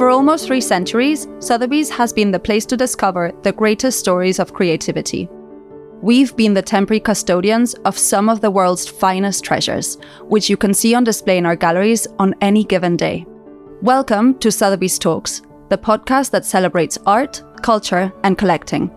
For 0.00 0.08
almost 0.08 0.46
three 0.46 0.62
centuries, 0.62 1.28
Sotheby's 1.40 1.90
has 1.90 2.10
been 2.10 2.30
the 2.30 2.38
place 2.38 2.64
to 2.64 2.74
discover 2.74 3.32
the 3.42 3.52
greatest 3.52 3.98
stories 3.98 4.38
of 4.38 4.54
creativity. 4.54 5.28
We've 6.00 6.34
been 6.36 6.54
the 6.54 6.62
temporary 6.62 7.00
custodians 7.00 7.74
of 7.84 7.98
some 7.98 8.30
of 8.30 8.40
the 8.40 8.50
world's 8.50 8.88
finest 8.88 9.44
treasures, 9.44 9.98
which 10.22 10.48
you 10.48 10.56
can 10.56 10.72
see 10.72 10.94
on 10.94 11.04
display 11.04 11.36
in 11.36 11.44
our 11.44 11.54
galleries 11.54 12.06
on 12.18 12.34
any 12.40 12.64
given 12.64 12.96
day. 12.96 13.26
Welcome 13.82 14.38
to 14.38 14.50
Sotheby's 14.50 14.98
Talks, 14.98 15.42
the 15.68 15.76
podcast 15.76 16.30
that 16.30 16.46
celebrates 16.46 16.96
art, 17.04 17.42
culture, 17.60 18.10
and 18.24 18.38
collecting. 18.38 18.90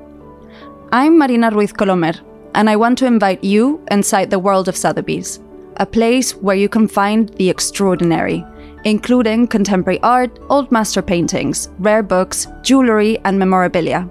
I'm 0.94 1.20
Marina 1.20 1.52
Ruiz 1.52 1.74
Colomer, 1.74 2.18
and 2.56 2.70
I 2.70 2.78
want 2.78 2.98
to 3.00 3.08
invite 3.08 3.44
you 3.44 3.86
inside 3.92 4.30
the 4.30 4.40
world 4.40 4.70
of 4.70 4.78
Sotheby's, 4.78 5.42
a 5.76 5.86
place 5.86 6.34
where 6.38 6.56
you 6.56 6.70
can 6.70 6.88
find 6.88 7.28
the 7.32 7.50
extraordinary 7.50 8.46
including 8.84 9.48
contemporary 9.48 10.00
art, 10.02 10.40
old 10.50 10.72
master 10.72 11.02
paintings, 11.02 11.70
rare 11.80 12.04
books, 12.04 12.48
jewellery, 12.62 13.20
and 13.26 13.38
memorabilia. 13.38 14.10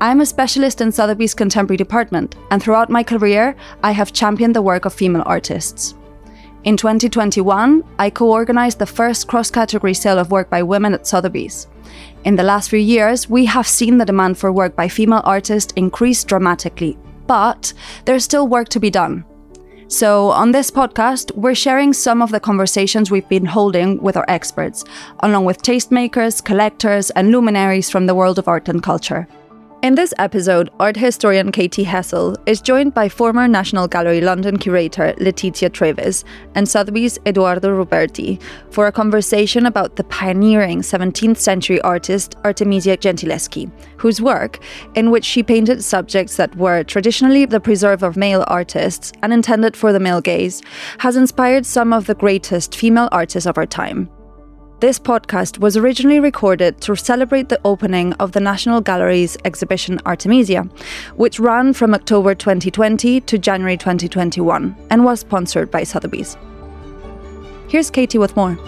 I'm 0.00 0.20
a 0.20 0.26
specialist 0.26 0.80
in 0.80 0.90
Sotheby's 0.92 1.34
contemporary 1.34 1.76
department, 1.76 2.34
and 2.50 2.62
throughout 2.62 2.90
my 2.90 3.02
career, 3.02 3.56
I 3.82 3.92
have 3.92 4.12
championed 4.12 4.54
the 4.54 4.62
work 4.62 4.84
of 4.84 4.92
female 4.92 5.22
artists. 5.26 5.94
In 6.64 6.76
2021, 6.76 7.84
I 7.98 8.10
co 8.10 8.30
organized 8.32 8.78
the 8.78 8.86
first 8.86 9.28
cross 9.28 9.50
category 9.50 9.94
sale 9.94 10.18
of 10.18 10.30
work 10.30 10.48
by 10.48 10.62
women 10.62 10.94
at 10.94 11.06
Sotheby's. 11.06 11.68
In 12.24 12.36
the 12.36 12.42
last 12.42 12.70
few 12.70 12.78
years, 12.78 13.28
we 13.28 13.44
have 13.44 13.66
seen 13.66 13.98
the 13.98 14.06
demand 14.06 14.38
for 14.38 14.50
work 14.50 14.74
by 14.74 14.88
female 14.88 15.20
artists 15.24 15.74
increase 15.76 16.24
dramatically, 16.24 16.96
but 17.26 17.72
there's 18.06 18.24
still 18.24 18.48
work 18.48 18.68
to 18.70 18.80
be 18.80 18.90
done. 18.90 19.24
So, 19.88 20.30
on 20.30 20.52
this 20.52 20.70
podcast, 20.70 21.34
we're 21.36 21.54
sharing 21.54 21.92
some 21.92 22.22
of 22.22 22.30
the 22.30 22.40
conversations 22.40 23.10
we've 23.10 23.28
been 23.28 23.44
holding 23.44 24.00
with 24.02 24.16
our 24.16 24.24
experts, 24.28 24.84
along 25.20 25.44
with 25.44 25.62
tastemakers, 25.62 26.42
collectors, 26.42 27.10
and 27.10 27.30
luminaries 27.30 27.90
from 27.90 28.06
the 28.06 28.14
world 28.14 28.38
of 28.38 28.48
art 28.48 28.68
and 28.68 28.82
culture. 28.82 29.28
In 29.84 29.96
this 29.96 30.14
episode, 30.16 30.70
art 30.80 30.96
historian 30.96 31.52
Katy 31.52 31.84
Hessel 31.84 32.38
is 32.46 32.62
joined 32.62 32.94
by 32.94 33.06
former 33.06 33.46
National 33.46 33.86
Gallery 33.86 34.22
London 34.22 34.56
curator 34.56 35.12
Letizia 35.18 35.70
Treves 35.70 36.24
and 36.54 36.66
Sotheby's 36.66 37.18
Edoardo 37.26 37.68
Roberti 37.68 38.40
for 38.70 38.86
a 38.86 38.92
conversation 38.92 39.66
about 39.66 39.96
the 39.96 40.04
pioneering 40.04 40.80
17th 40.80 41.36
century 41.36 41.82
artist 41.82 42.34
Artemisia 42.44 42.96
Gentileschi, 42.96 43.70
whose 43.98 44.22
work, 44.22 44.58
in 44.94 45.10
which 45.10 45.26
she 45.26 45.42
painted 45.42 45.84
subjects 45.84 46.38
that 46.38 46.56
were 46.56 46.82
traditionally 46.82 47.44
the 47.44 47.60
preserve 47.60 48.02
of 48.02 48.16
male 48.16 48.44
artists 48.46 49.12
and 49.22 49.34
intended 49.34 49.76
for 49.76 49.92
the 49.92 50.00
male 50.00 50.22
gaze, 50.22 50.62
has 51.00 51.14
inspired 51.14 51.66
some 51.66 51.92
of 51.92 52.06
the 52.06 52.14
greatest 52.14 52.74
female 52.74 53.10
artists 53.12 53.46
of 53.46 53.58
our 53.58 53.66
time. 53.66 54.08
This 54.80 54.98
podcast 54.98 55.58
was 55.60 55.76
originally 55.76 56.18
recorded 56.18 56.80
to 56.80 56.96
celebrate 56.96 57.48
the 57.48 57.60
opening 57.64 58.12
of 58.14 58.32
the 58.32 58.40
National 58.40 58.80
Gallery's 58.80 59.36
exhibition 59.44 60.00
Artemisia, 60.04 60.62
which 61.14 61.38
ran 61.38 61.72
from 61.72 61.94
October 61.94 62.34
2020 62.34 63.20
to 63.20 63.38
January 63.38 63.76
2021 63.76 64.76
and 64.90 65.04
was 65.04 65.20
sponsored 65.20 65.70
by 65.70 65.84
Sotheby's. 65.84 66.36
Here's 67.68 67.88
Katy 67.88 68.18
with 68.18 68.34
more. 68.34 68.58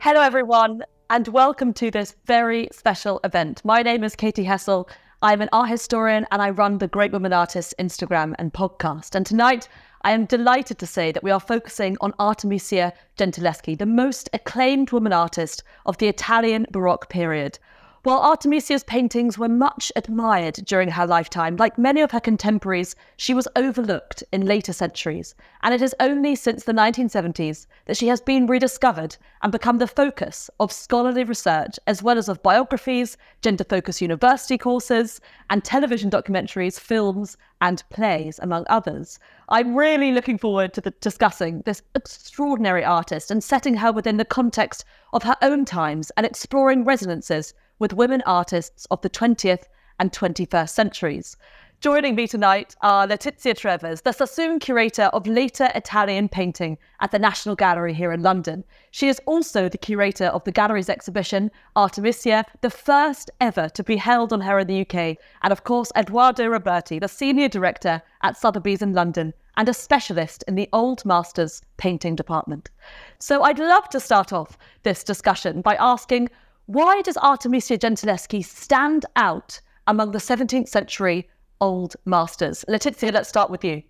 Hello, 0.00 0.20
everyone, 0.20 0.82
and 1.08 1.28
welcome 1.28 1.72
to 1.74 1.92
this 1.92 2.16
very 2.26 2.68
special 2.72 3.20
event. 3.22 3.64
My 3.64 3.82
name 3.82 4.02
is 4.02 4.16
Katy 4.16 4.42
Hessel. 4.42 4.88
I'm 5.24 5.40
an 5.40 5.50
art 5.52 5.68
historian 5.68 6.26
and 6.32 6.42
I 6.42 6.50
run 6.50 6.78
the 6.78 6.88
Great 6.88 7.12
Women 7.12 7.32
Artists 7.32 7.72
Instagram 7.78 8.34
and 8.40 8.52
podcast. 8.52 9.14
And 9.14 9.24
tonight, 9.24 9.68
I 10.02 10.10
am 10.10 10.24
delighted 10.24 10.80
to 10.80 10.86
say 10.86 11.12
that 11.12 11.22
we 11.22 11.30
are 11.30 11.38
focusing 11.38 11.96
on 12.00 12.12
Artemisia 12.18 12.92
Gentileschi, 13.16 13.78
the 13.78 13.86
most 13.86 14.28
acclaimed 14.32 14.90
woman 14.90 15.12
artist 15.12 15.62
of 15.86 15.96
the 15.98 16.08
Italian 16.08 16.66
Baroque 16.72 17.08
period. 17.08 17.60
While 18.04 18.18
Artemisia's 18.18 18.82
paintings 18.82 19.38
were 19.38 19.48
much 19.48 19.92
admired 19.94 20.54
during 20.54 20.88
her 20.88 21.06
lifetime, 21.06 21.54
like 21.54 21.78
many 21.78 22.00
of 22.00 22.10
her 22.10 22.18
contemporaries, 22.18 22.96
she 23.16 23.32
was 23.32 23.46
overlooked 23.54 24.24
in 24.32 24.44
later 24.44 24.72
centuries, 24.72 25.36
and 25.62 25.72
it 25.72 25.80
is 25.80 25.94
only 26.00 26.34
since 26.34 26.64
the 26.64 26.72
1970s 26.72 27.68
that 27.84 27.96
she 27.96 28.08
has 28.08 28.20
been 28.20 28.48
rediscovered 28.48 29.16
and 29.42 29.52
become 29.52 29.78
the 29.78 29.86
focus 29.86 30.50
of 30.58 30.72
scholarly 30.72 31.22
research, 31.22 31.78
as 31.86 32.02
well 32.02 32.18
as 32.18 32.28
of 32.28 32.42
biographies, 32.42 33.16
gender 33.40 33.62
focused 33.62 34.00
university 34.00 34.58
courses, 34.58 35.20
and 35.48 35.62
television 35.62 36.10
documentaries, 36.10 36.80
films, 36.80 37.36
and 37.60 37.84
plays, 37.88 38.40
among 38.42 38.66
others. 38.68 39.20
I'm 39.48 39.76
really 39.76 40.10
looking 40.10 40.38
forward 40.38 40.74
to 40.74 40.80
the, 40.80 40.90
discussing 40.90 41.62
this 41.66 41.82
extraordinary 41.94 42.84
artist 42.84 43.30
and 43.30 43.44
setting 43.44 43.74
her 43.74 43.92
within 43.92 44.16
the 44.16 44.24
context 44.24 44.84
of 45.12 45.22
her 45.22 45.36
own 45.40 45.64
times 45.64 46.10
and 46.16 46.26
exploring 46.26 46.84
resonances 46.84 47.54
with 47.82 47.92
women 47.92 48.22
artists 48.26 48.86
of 48.92 49.00
the 49.00 49.10
20th 49.10 49.64
and 49.98 50.12
21st 50.12 50.68
centuries. 50.68 51.36
Joining 51.80 52.14
me 52.14 52.28
tonight 52.28 52.76
are 52.80 53.08
Letizia 53.08 53.56
Treves, 53.56 54.02
the 54.02 54.12
Sassoon 54.12 54.60
curator 54.60 55.06
of 55.12 55.26
later 55.26 55.68
Italian 55.74 56.28
painting 56.28 56.78
at 57.00 57.10
the 57.10 57.18
National 57.18 57.56
Gallery 57.56 57.92
here 57.92 58.12
in 58.12 58.22
London. 58.22 58.62
She 58.92 59.08
is 59.08 59.20
also 59.26 59.68
the 59.68 59.78
curator 59.78 60.26
of 60.26 60.44
the 60.44 60.52
gallery's 60.52 60.88
exhibition 60.88 61.50
Artemisia, 61.74 62.44
the 62.60 62.70
first 62.70 63.32
ever 63.40 63.68
to 63.70 63.82
be 63.82 63.96
held 63.96 64.32
on 64.32 64.42
her 64.42 64.60
in 64.60 64.68
the 64.68 64.82
UK, 64.82 65.16
and 65.42 65.50
of 65.50 65.64
course 65.64 65.90
Edoardo 65.96 66.48
Roberti, 66.48 67.00
the 67.00 67.08
senior 67.08 67.48
director 67.48 68.00
at 68.22 68.36
Sotheby's 68.36 68.80
in 68.82 68.92
London 68.92 69.34
and 69.56 69.68
a 69.68 69.74
specialist 69.74 70.44
in 70.46 70.54
the 70.54 70.68
Old 70.72 71.04
Masters 71.04 71.62
painting 71.78 72.14
department. 72.14 72.70
So 73.18 73.42
I'd 73.42 73.58
love 73.58 73.88
to 73.88 73.98
start 73.98 74.32
off 74.32 74.56
this 74.84 75.02
discussion 75.02 75.62
by 75.62 75.74
asking 75.74 76.30
why 76.66 77.02
does 77.02 77.16
Artemisia 77.16 77.76
Gentileschi 77.76 78.44
stand 78.44 79.04
out 79.16 79.60
among 79.86 80.12
the 80.12 80.18
17th 80.18 80.68
century 80.68 81.28
old 81.60 81.96
masters? 82.04 82.64
Letizia, 82.68 83.12
let's 83.12 83.28
start 83.28 83.50
with 83.50 83.64
you. 83.64 83.82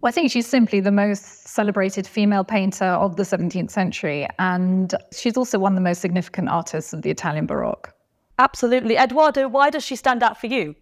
Well, 0.00 0.08
I 0.08 0.12
think 0.12 0.30
she's 0.30 0.46
simply 0.46 0.78
the 0.78 0.92
most 0.92 1.48
celebrated 1.48 2.06
female 2.06 2.44
painter 2.44 2.84
of 2.84 3.16
the 3.16 3.24
17th 3.24 3.70
century, 3.70 4.28
and 4.38 4.94
she's 5.12 5.36
also 5.36 5.58
one 5.58 5.72
of 5.72 5.76
the 5.76 5.82
most 5.82 6.00
significant 6.00 6.48
artists 6.48 6.92
of 6.92 7.02
the 7.02 7.10
Italian 7.10 7.46
Baroque. 7.46 7.92
Absolutely. 8.38 8.96
Edoardo, 8.96 9.48
why 9.48 9.70
does 9.70 9.84
she 9.84 9.96
stand 9.96 10.22
out 10.22 10.40
for 10.40 10.46
you? 10.46 10.76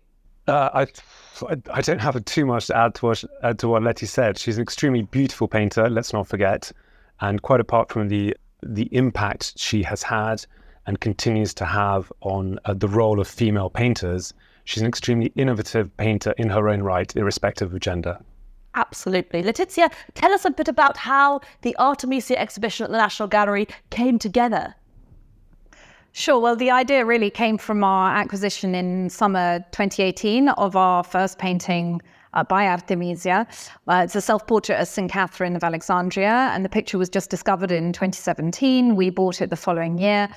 Uh, 0.47 0.85
I, 0.85 1.57
I 1.73 1.81
don't 1.81 1.99
have 1.99 2.23
too 2.27 2.45
much 2.45 2.67
to 2.67 2.77
add 2.77 2.95
to 2.97 3.07
what, 3.07 3.25
add 3.43 3.59
to 3.61 3.69
what 3.69 3.83
Letty 3.83 4.07
said. 4.07 4.39
She's 4.39 4.59
an 4.59 4.63
extremely 4.63 5.03
beautiful 5.03 5.49
painter, 5.49 5.89
let's 5.89 6.13
not 6.13 6.29
forget. 6.29 6.71
And 7.21 7.41
quite 7.41 7.61
apart 7.61 7.91
from 7.91 8.09
the 8.09 8.37
the 8.63 8.89
impact 8.95 9.59
she 9.59 9.83
has 9.83 10.03
had 10.03 10.45
and 10.87 11.01
continues 11.01 11.53
to 11.55 11.65
have 11.65 12.13
on 12.21 12.59
uh, 12.65 12.75
the 12.75 12.89
role 12.89 13.21
of 13.21 13.29
female 13.29 13.71
painters, 13.71 14.33
she's 14.65 14.83
an 14.83 14.89
extremely 14.89 15.33
innovative 15.35 15.95
painter 15.97 16.33
in 16.39 16.49
her 16.49 16.69
own 16.69 16.83
right, 16.83 17.15
irrespective 17.17 17.73
of 17.73 17.81
gender. 17.81 18.19
Absolutely. 18.75 19.43
Letizia, 19.43 19.91
tell 20.15 20.33
us 20.33 20.45
a 20.45 20.51
bit 20.51 20.69
about 20.69 20.99
how 20.99 21.41
the 21.63 21.75
Artemisia 21.79 22.39
exhibition 22.39 22.85
at 22.85 22.91
the 22.91 22.99
National 22.99 23.27
Gallery 23.27 23.67
came 23.91 24.19
together. 24.19 24.75
Sure. 26.13 26.39
Well, 26.39 26.57
the 26.57 26.71
idea 26.71 27.05
really 27.05 27.31
came 27.31 27.59
from 27.59 27.85
our 27.85 28.15
acquisition 28.15 28.75
in 28.75 29.11
summer 29.11 29.59
2018 29.73 30.49
of 30.51 30.77
our 30.77 31.03
first 31.03 31.39
painting 31.39 32.01
uh, 32.35 32.45
by 32.45 32.67
Artemisia. 32.67 33.47
Uh, 33.89 34.03
it's 34.05 34.17
a 34.17 34.21
self 34.21 34.47
portrait 34.47 34.81
of 34.81 34.89
St. 34.89 35.11
Catherine 35.11 35.57
of 35.57 35.65
Alexandria, 35.65 36.51
and 36.53 36.65
the 36.65 36.69
picture 36.69 36.99
was 36.99 37.09
just 37.09 37.31
discovered 37.31 37.73
in 37.73 37.93
2017. 37.93 38.97
We 38.97 39.11
bought 39.11 39.41
it 39.41 39.51
the 39.51 39.57
following 39.57 39.99
year. 39.99 40.29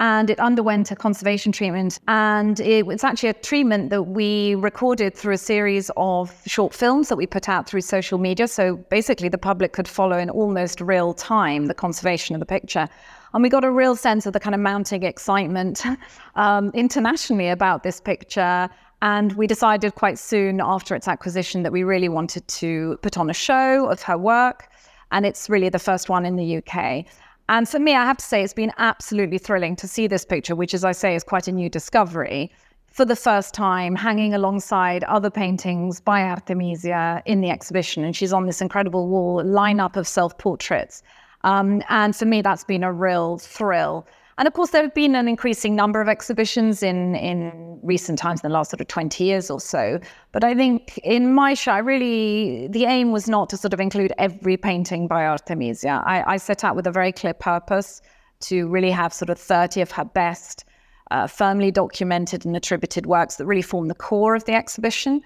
And 0.00 0.30
it 0.30 0.38
underwent 0.38 0.92
a 0.92 0.96
conservation 0.96 1.50
treatment. 1.50 1.98
And 2.06 2.60
it 2.60 2.86
was 2.86 3.02
actually 3.02 3.30
a 3.30 3.34
treatment 3.34 3.90
that 3.90 4.04
we 4.04 4.54
recorded 4.54 5.16
through 5.16 5.34
a 5.34 5.38
series 5.38 5.90
of 5.96 6.32
short 6.46 6.72
films 6.72 7.08
that 7.08 7.16
we 7.16 7.26
put 7.26 7.48
out 7.48 7.68
through 7.68 7.80
social 7.80 8.18
media. 8.18 8.46
So 8.46 8.76
basically, 8.76 9.28
the 9.28 9.38
public 9.38 9.72
could 9.72 9.88
follow 9.88 10.16
in 10.16 10.30
almost 10.30 10.80
real 10.80 11.14
time 11.14 11.66
the 11.66 11.74
conservation 11.74 12.36
of 12.36 12.40
the 12.40 12.46
picture. 12.46 12.88
And 13.34 13.42
we 13.42 13.48
got 13.48 13.64
a 13.64 13.70
real 13.70 13.96
sense 13.96 14.24
of 14.24 14.32
the 14.32 14.40
kind 14.40 14.54
of 14.54 14.60
mounting 14.60 15.02
excitement 15.02 15.82
um, 16.36 16.70
internationally 16.74 17.48
about 17.48 17.82
this 17.82 18.00
picture 18.00 18.70
and 19.02 19.32
we 19.34 19.46
decided 19.46 19.94
quite 19.94 20.18
soon 20.18 20.60
after 20.60 20.94
its 20.94 21.06
acquisition 21.06 21.62
that 21.62 21.72
we 21.72 21.84
really 21.84 22.08
wanted 22.08 22.46
to 22.48 22.98
put 23.02 23.16
on 23.16 23.30
a 23.30 23.34
show 23.34 23.86
of 23.86 24.02
her 24.02 24.18
work. 24.18 24.68
And 25.12 25.24
it's 25.24 25.48
really 25.48 25.68
the 25.68 25.78
first 25.78 26.08
one 26.08 26.26
in 26.26 26.36
the 26.36 26.58
UK. 26.58 27.06
And 27.48 27.68
for 27.68 27.78
me, 27.78 27.94
I 27.94 28.04
have 28.04 28.18
to 28.18 28.24
say, 28.24 28.42
it's 28.42 28.52
been 28.52 28.72
absolutely 28.76 29.38
thrilling 29.38 29.76
to 29.76 29.88
see 29.88 30.06
this 30.06 30.24
picture, 30.24 30.54
which, 30.54 30.74
as 30.74 30.84
I 30.84 30.92
say, 30.92 31.14
is 31.14 31.24
quite 31.24 31.48
a 31.48 31.52
new 31.52 31.70
discovery, 31.70 32.52
for 32.92 33.04
the 33.04 33.16
first 33.16 33.54
time 33.54 33.94
hanging 33.94 34.34
alongside 34.34 35.04
other 35.04 35.30
paintings 35.30 36.00
by 36.00 36.22
Artemisia 36.22 37.22
in 37.24 37.40
the 37.40 37.48
exhibition. 37.48 38.04
And 38.04 38.14
she's 38.14 38.32
on 38.32 38.46
this 38.46 38.60
incredible 38.60 39.08
wall 39.08 39.42
lineup 39.42 39.96
of 39.96 40.06
self 40.06 40.36
portraits. 40.36 41.02
Um, 41.44 41.82
and 41.88 42.14
for 42.14 42.26
me, 42.26 42.42
that's 42.42 42.64
been 42.64 42.82
a 42.82 42.92
real 42.92 43.38
thrill. 43.38 44.06
And 44.38 44.46
of 44.46 44.54
course, 44.54 44.70
there 44.70 44.82
have 44.82 44.94
been 44.94 45.16
an 45.16 45.26
increasing 45.26 45.74
number 45.74 46.00
of 46.00 46.08
exhibitions 46.08 46.80
in, 46.80 47.16
in 47.16 47.80
recent 47.82 48.20
times, 48.20 48.40
in 48.42 48.48
the 48.48 48.54
last 48.54 48.70
sort 48.70 48.80
of 48.80 48.86
20 48.86 49.24
years 49.24 49.50
or 49.50 49.60
so. 49.60 49.98
But 50.30 50.44
I 50.44 50.54
think 50.54 50.96
in 50.98 51.34
my 51.34 51.54
show, 51.54 51.72
I 51.72 51.78
really, 51.78 52.68
the 52.68 52.84
aim 52.84 53.10
was 53.10 53.28
not 53.28 53.50
to 53.50 53.56
sort 53.56 53.74
of 53.74 53.80
include 53.80 54.12
every 54.16 54.56
painting 54.56 55.08
by 55.08 55.26
Artemisia. 55.26 56.04
I, 56.06 56.34
I 56.34 56.36
set 56.36 56.62
out 56.62 56.76
with 56.76 56.86
a 56.86 56.92
very 56.92 57.10
clear 57.10 57.34
purpose 57.34 58.00
to 58.40 58.68
really 58.68 58.92
have 58.92 59.12
sort 59.12 59.28
of 59.28 59.40
30 59.40 59.80
of 59.80 59.90
her 59.90 60.04
best, 60.04 60.64
uh, 61.10 61.26
firmly 61.26 61.72
documented 61.72 62.46
and 62.46 62.56
attributed 62.56 63.06
works 63.06 63.36
that 63.36 63.46
really 63.46 63.62
form 63.62 63.88
the 63.88 63.94
core 63.94 64.36
of 64.36 64.44
the 64.44 64.52
exhibition. 64.52 65.20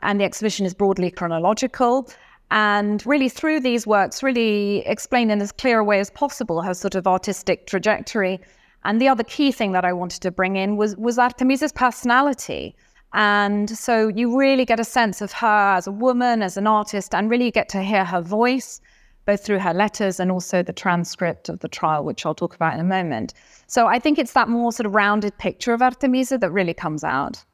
And 0.00 0.18
the 0.18 0.24
exhibition 0.24 0.64
is 0.64 0.72
broadly 0.72 1.10
chronological 1.10 2.08
and 2.50 3.04
really 3.06 3.28
through 3.28 3.60
these 3.60 3.86
works 3.86 4.22
really 4.22 4.78
explain 4.86 5.30
in 5.30 5.40
as 5.40 5.52
clear 5.52 5.80
a 5.80 5.84
way 5.84 6.00
as 6.00 6.10
possible 6.10 6.62
her 6.62 6.74
sort 6.74 6.94
of 6.94 7.06
artistic 7.06 7.66
trajectory. 7.66 8.40
And 8.84 9.00
the 9.00 9.08
other 9.08 9.24
key 9.24 9.50
thing 9.50 9.72
that 9.72 9.84
i 9.84 9.92
wanted 9.92 10.20
to 10.22 10.30
bring 10.30 10.56
in 10.56 10.76
was 10.76 10.96
was 10.96 11.18
artemisia's 11.18 11.72
personality. 11.72 12.76
And 13.12 13.70
so 13.70 14.08
you 14.08 14.36
really 14.36 14.64
get 14.64 14.80
a 14.80 14.84
sense 14.84 15.20
of 15.20 15.32
her 15.32 15.74
as 15.76 15.86
a 15.86 15.92
woman 15.92 16.42
as 16.42 16.56
an 16.56 16.66
artist 16.66 17.14
and 17.14 17.30
really 17.30 17.50
get 17.50 17.68
to 17.70 17.82
hear 17.82 18.04
her 18.04 18.20
voice 18.20 18.80
both 19.24 19.42
through 19.42 19.60
her 19.60 19.72
letters 19.72 20.20
and 20.20 20.30
also 20.30 20.62
the 20.62 20.72
transcript 20.72 21.48
of 21.48 21.60
the 21.60 21.68
trial 21.68 22.04
which 22.04 22.26
i'll 22.26 22.34
talk 22.34 22.54
about 22.54 22.74
in 22.74 22.80
a 22.80 22.84
moment. 22.84 23.32
So 23.66 23.86
i 23.86 23.98
think 23.98 24.18
it's 24.18 24.32
that 24.32 24.48
more 24.48 24.72
sort 24.72 24.86
of 24.86 24.94
rounded 24.94 25.36
picture 25.38 25.72
of 25.72 25.80
artemisa 25.80 26.38
that 26.40 26.50
really 26.50 26.74
comes 26.74 27.02
out 27.04 27.44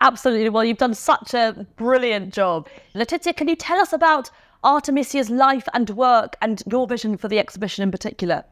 Absolutely. 0.00 0.48
Well, 0.48 0.64
you've 0.64 0.78
done 0.78 0.94
such 0.94 1.34
a 1.34 1.66
brilliant 1.76 2.32
job. 2.32 2.68
Letizia, 2.94 3.36
can 3.36 3.48
you 3.48 3.56
tell 3.56 3.78
us 3.78 3.92
about 3.92 4.30
Artemisia's 4.64 5.30
life 5.30 5.68
and 5.74 5.90
work 5.90 6.36
and 6.40 6.62
your 6.70 6.86
vision 6.86 7.16
for 7.16 7.28
the 7.28 7.38
exhibition 7.38 7.82
in 7.82 7.90
particular? 7.90 8.44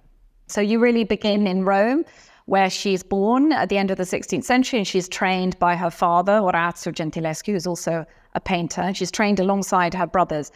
So 0.46 0.60
you 0.60 0.78
really 0.78 1.04
begin 1.04 1.46
in 1.46 1.64
Rome, 1.64 2.04
where 2.46 2.70
she's 2.70 3.02
born 3.02 3.52
at 3.52 3.68
the 3.68 3.78
end 3.78 3.90
of 3.90 3.98
the 3.98 4.04
16th 4.04 4.44
century, 4.44 4.78
and 4.78 4.86
she's 4.86 5.08
trained 5.08 5.58
by 5.58 5.76
her 5.76 5.90
father, 5.90 6.38
Orazio 6.38 6.92
Gentileschi, 6.92 7.52
who's 7.52 7.66
also 7.66 8.06
a 8.34 8.40
painter. 8.40 8.92
She's 8.94 9.10
trained 9.10 9.40
alongside 9.40 9.94
her 9.94 10.06
brothers. 10.06 10.50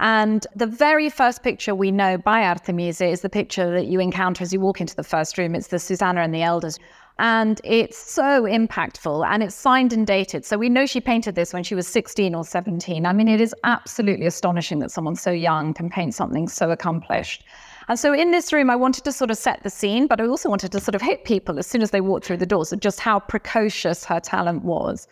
And 0.00 0.46
the 0.56 0.66
very 0.66 1.08
first 1.08 1.42
picture 1.42 1.74
we 1.74 1.92
know 1.92 2.18
by 2.18 2.42
Artemisia 2.42 3.06
is 3.06 3.20
the 3.20 3.28
picture 3.28 3.70
that 3.70 3.86
you 3.86 4.00
encounter 4.00 4.42
as 4.42 4.52
you 4.52 4.60
walk 4.60 4.80
into 4.80 4.96
the 4.96 5.04
first 5.04 5.38
room. 5.38 5.54
It's 5.54 5.68
the 5.68 5.78
Susanna 5.78 6.22
and 6.22 6.34
the 6.34 6.42
Elders. 6.42 6.78
And 7.18 7.60
it's 7.62 7.96
so 7.96 8.42
impactful 8.42 9.24
and 9.26 9.42
it's 9.42 9.54
signed 9.54 9.92
and 9.92 10.04
dated. 10.06 10.44
So 10.44 10.58
we 10.58 10.68
know 10.68 10.84
she 10.84 11.00
painted 11.00 11.36
this 11.36 11.52
when 11.52 11.62
she 11.62 11.76
was 11.76 11.86
16 11.86 12.34
or 12.34 12.44
17. 12.44 13.06
I 13.06 13.12
mean, 13.12 13.28
it 13.28 13.40
is 13.40 13.54
absolutely 13.62 14.26
astonishing 14.26 14.80
that 14.80 14.90
someone 14.90 15.14
so 15.14 15.30
young 15.30 15.74
can 15.74 15.88
paint 15.88 16.14
something 16.14 16.48
so 16.48 16.70
accomplished. 16.70 17.44
And 17.88 17.98
so 17.98 18.12
in 18.12 18.30
this 18.30 18.52
room, 18.52 18.68
I 18.68 18.76
wanted 18.76 19.04
to 19.04 19.12
sort 19.12 19.30
of 19.30 19.36
set 19.36 19.62
the 19.62 19.70
scene, 19.70 20.06
but 20.06 20.20
I 20.20 20.26
also 20.26 20.48
wanted 20.48 20.72
to 20.72 20.80
sort 20.80 20.94
of 20.94 21.02
hit 21.02 21.24
people 21.24 21.58
as 21.58 21.66
soon 21.66 21.82
as 21.82 21.90
they 21.90 22.00
walked 22.00 22.26
through 22.26 22.38
the 22.38 22.46
doors 22.46 22.72
of 22.72 22.80
just 22.80 22.98
how 22.98 23.20
precocious 23.20 24.04
her 24.04 24.18
talent 24.18 24.64
was. 24.64 25.06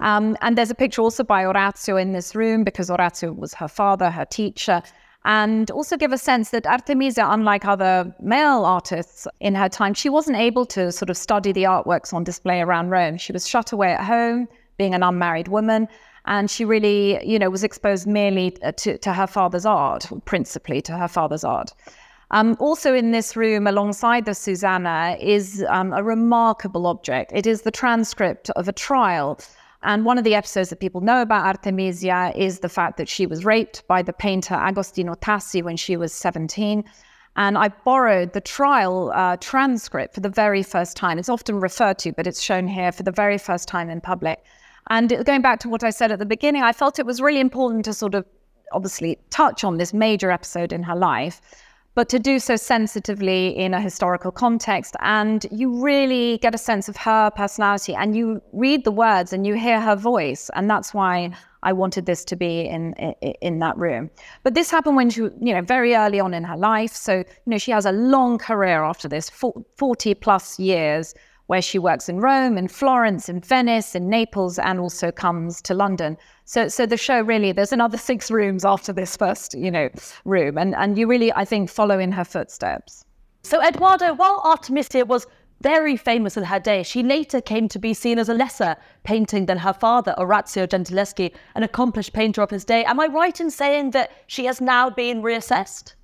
Um, 0.00 0.36
and 0.42 0.56
there's 0.56 0.70
a 0.70 0.76
picture 0.76 1.02
also 1.02 1.24
by 1.24 1.44
Orazio 1.44 1.96
in 1.96 2.12
this 2.12 2.36
room 2.36 2.62
because 2.62 2.90
Orazio 2.90 3.32
was 3.32 3.54
her 3.54 3.66
father, 3.66 4.10
her 4.10 4.24
teacher 4.24 4.82
and 5.24 5.70
also 5.70 5.96
give 5.96 6.12
a 6.12 6.18
sense 6.18 6.50
that 6.50 6.66
Artemisia, 6.66 7.26
unlike 7.28 7.64
other 7.64 8.14
male 8.20 8.64
artists 8.64 9.26
in 9.40 9.54
her 9.54 9.68
time, 9.68 9.94
she 9.94 10.08
wasn't 10.08 10.36
able 10.36 10.64
to 10.66 10.92
sort 10.92 11.10
of 11.10 11.16
study 11.16 11.52
the 11.52 11.64
artworks 11.64 12.12
on 12.14 12.24
display 12.24 12.60
around 12.60 12.90
Rome. 12.90 13.18
She 13.18 13.32
was 13.32 13.48
shut 13.48 13.72
away 13.72 13.92
at 13.92 14.04
home, 14.04 14.48
being 14.78 14.94
an 14.94 15.02
unmarried 15.02 15.48
woman, 15.48 15.88
and 16.24 16.50
she 16.50 16.64
really, 16.64 17.24
you 17.26 17.38
know, 17.38 17.50
was 17.50 17.64
exposed 17.64 18.06
merely 18.06 18.56
uh, 18.62 18.72
to, 18.72 18.98
to 18.98 19.12
her 19.12 19.26
father's 19.26 19.66
art, 19.66 20.08
principally 20.24 20.80
to 20.82 20.96
her 20.96 21.08
father's 21.08 21.44
art. 21.44 21.72
Um, 22.30 22.56
also 22.60 22.94
in 22.94 23.10
this 23.10 23.36
room, 23.36 23.66
alongside 23.66 24.26
the 24.26 24.34
Susanna, 24.34 25.16
is 25.18 25.64
um, 25.68 25.92
a 25.94 26.02
remarkable 26.02 26.86
object. 26.86 27.32
It 27.34 27.46
is 27.46 27.62
the 27.62 27.70
transcript 27.70 28.50
of 28.50 28.68
a 28.68 28.72
trial 28.72 29.40
and 29.82 30.04
one 30.04 30.18
of 30.18 30.24
the 30.24 30.34
episodes 30.34 30.70
that 30.70 30.80
people 30.80 31.00
know 31.00 31.22
about 31.22 31.46
Artemisia 31.46 32.32
is 32.34 32.60
the 32.60 32.68
fact 32.68 32.96
that 32.96 33.08
she 33.08 33.26
was 33.26 33.44
raped 33.44 33.86
by 33.86 34.02
the 34.02 34.12
painter 34.12 34.54
Agostino 34.54 35.14
Tassi 35.14 35.62
when 35.62 35.76
she 35.76 35.96
was 35.96 36.12
17. 36.12 36.84
And 37.36 37.56
I 37.56 37.68
borrowed 37.68 38.32
the 38.32 38.40
trial 38.40 39.12
uh, 39.14 39.36
transcript 39.36 40.14
for 40.14 40.20
the 40.20 40.28
very 40.28 40.64
first 40.64 40.96
time. 40.96 41.18
It's 41.18 41.28
often 41.28 41.60
referred 41.60 41.98
to, 42.00 42.12
but 42.12 42.26
it's 42.26 42.40
shown 42.40 42.66
here 42.66 42.90
for 42.90 43.04
the 43.04 43.12
very 43.12 43.38
first 43.38 43.68
time 43.68 43.88
in 43.88 44.00
public. 44.00 44.44
And 44.90 45.24
going 45.24 45.42
back 45.42 45.60
to 45.60 45.68
what 45.68 45.84
I 45.84 45.90
said 45.90 46.10
at 46.10 46.18
the 46.18 46.26
beginning, 46.26 46.62
I 46.62 46.72
felt 46.72 46.98
it 46.98 47.06
was 47.06 47.20
really 47.20 47.40
important 47.40 47.84
to 47.84 47.92
sort 47.92 48.14
of 48.16 48.26
obviously 48.72 49.18
touch 49.30 49.62
on 49.62 49.78
this 49.78 49.94
major 49.94 50.30
episode 50.32 50.72
in 50.72 50.82
her 50.82 50.96
life 50.96 51.40
but 51.98 52.08
to 52.08 52.20
do 52.20 52.38
so 52.38 52.54
sensitively 52.54 53.48
in 53.58 53.74
a 53.74 53.80
historical 53.80 54.30
context. 54.30 54.94
And 55.00 55.44
you 55.50 55.82
really 55.82 56.38
get 56.38 56.54
a 56.54 56.58
sense 56.58 56.88
of 56.88 56.96
her 56.98 57.28
personality 57.32 57.92
and 57.92 58.14
you 58.14 58.40
read 58.52 58.84
the 58.84 58.92
words 58.92 59.32
and 59.32 59.44
you 59.44 59.54
hear 59.54 59.80
her 59.80 59.96
voice. 59.96 60.48
And 60.54 60.70
that's 60.70 60.94
why 60.94 61.32
I 61.64 61.72
wanted 61.72 62.06
this 62.06 62.24
to 62.26 62.36
be 62.36 62.60
in, 62.60 62.92
in, 62.92 63.14
in 63.42 63.58
that 63.58 63.76
room. 63.76 64.10
But 64.44 64.54
this 64.54 64.70
happened 64.70 64.94
when 64.94 65.10
she, 65.10 65.22
you 65.22 65.52
know, 65.52 65.60
very 65.60 65.96
early 65.96 66.20
on 66.20 66.34
in 66.34 66.44
her 66.44 66.56
life. 66.56 66.92
So, 66.92 67.16
you 67.16 67.24
know, 67.46 67.58
she 67.58 67.72
has 67.72 67.84
a 67.84 67.90
long 67.90 68.38
career 68.38 68.84
after 68.84 69.08
this, 69.08 69.28
40 69.28 70.14
plus 70.14 70.56
years 70.60 71.16
where 71.48 71.62
she 71.62 71.78
works 71.78 72.08
in 72.08 72.20
Rome, 72.20 72.56
in 72.56 72.68
Florence, 72.68 73.28
in 73.28 73.40
Venice, 73.40 73.94
in 73.94 74.08
Naples, 74.08 74.58
and 74.58 74.78
also 74.78 75.10
comes 75.10 75.60
to 75.62 75.74
London. 75.74 76.16
So, 76.44 76.68
so 76.68 76.84
the 76.84 76.98
show 76.98 77.22
really, 77.22 77.52
there's 77.52 77.72
another 77.72 77.96
six 77.96 78.30
rooms 78.30 78.66
after 78.66 78.92
this 78.92 79.16
first, 79.16 79.54
you 79.54 79.70
know, 79.70 79.88
room, 80.24 80.58
and 80.58 80.74
and 80.74 80.96
you 80.98 81.08
really, 81.08 81.32
I 81.32 81.44
think, 81.44 81.70
follow 81.70 81.98
in 81.98 82.12
her 82.12 82.24
footsteps. 82.24 83.04
So, 83.42 83.62
Edoardo, 83.62 84.14
while 84.14 84.42
Artemisia 84.44 85.06
was 85.06 85.26
very 85.62 85.96
famous 85.96 86.36
in 86.36 86.44
her 86.44 86.60
day, 86.60 86.82
she 86.82 87.02
later 87.02 87.40
came 87.40 87.66
to 87.68 87.78
be 87.78 87.94
seen 87.94 88.18
as 88.18 88.28
a 88.28 88.34
lesser 88.34 88.76
painting 89.04 89.46
than 89.46 89.56
her 89.58 89.72
father, 89.72 90.14
Orazio 90.18 90.66
Gentileschi, 90.66 91.32
an 91.54 91.62
accomplished 91.62 92.12
painter 92.12 92.42
of 92.42 92.50
his 92.50 92.64
day. 92.64 92.84
Am 92.84 93.00
I 93.00 93.06
right 93.06 93.40
in 93.40 93.50
saying 93.50 93.92
that 93.92 94.12
she 94.26 94.44
has 94.44 94.60
now 94.60 94.90
been 94.90 95.22
reassessed? 95.22 95.94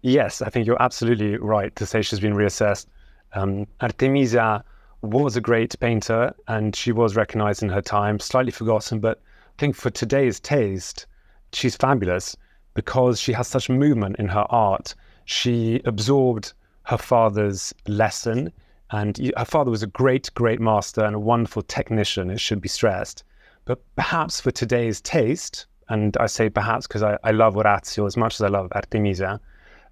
Yes, 0.00 0.40
I 0.40 0.48
think 0.48 0.66
you're 0.66 0.82
absolutely 0.82 1.36
right 1.36 1.76
to 1.76 1.84
say 1.84 2.00
she's 2.00 2.20
been 2.20 2.34
reassessed. 2.34 2.86
Um, 3.34 3.66
Artemisia 3.82 4.64
was 5.02 5.36
a 5.36 5.40
great 5.40 5.78
painter 5.80 6.34
and 6.48 6.74
she 6.74 6.92
was 6.92 7.16
recognized 7.16 7.62
in 7.62 7.68
her 7.68 7.82
time, 7.82 8.18
slightly 8.18 8.50
forgotten, 8.50 9.00
but 9.00 9.18
I 9.18 9.52
think 9.58 9.76
for 9.76 9.90
today's 9.90 10.40
taste, 10.40 11.06
she's 11.52 11.76
fabulous 11.76 12.36
because 12.74 13.20
she 13.20 13.32
has 13.32 13.48
such 13.48 13.68
movement 13.68 14.16
in 14.18 14.28
her 14.28 14.46
art. 14.50 14.94
She 15.24 15.80
absorbed 15.84 16.52
her 16.84 16.98
father's 16.98 17.74
lesson, 17.86 18.52
and 18.90 19.18
her 19.36 19.44
father 19.44 19.70
was 19.70 19.82
a 19.82 19.88
great, 19.88 20.32
great 20.34 20.60
master 20.60 21.04
and 21.04 21.14
a 21.14 21.20
wonderful 21.20 21.62
technician, 21.62 22.30
it 22.30 22.40
should 22.40 22.60
be 22.60 22.68
stressed. 22.68 23.24
But 23.66 23.80
perhaps 23.96 24.40
for 24.40 24.50
today's 24.50 25.00
taste, 25.00 25.66
and 25.88 26.16
I 26.18 26.26
say 26.26 26.48
perhaps 26.48 26.86
because 26.86 27.02
I, 27.02 27.18
I 27.24 27.32
love 27.32 27.56
Orazio 27.56 28.06
as 28.06 28.16
much 28.16 28.34
as 28.36 28.42
I 28.42 28.48
love 28.48 28.68
Artemisia, 28.72 29.40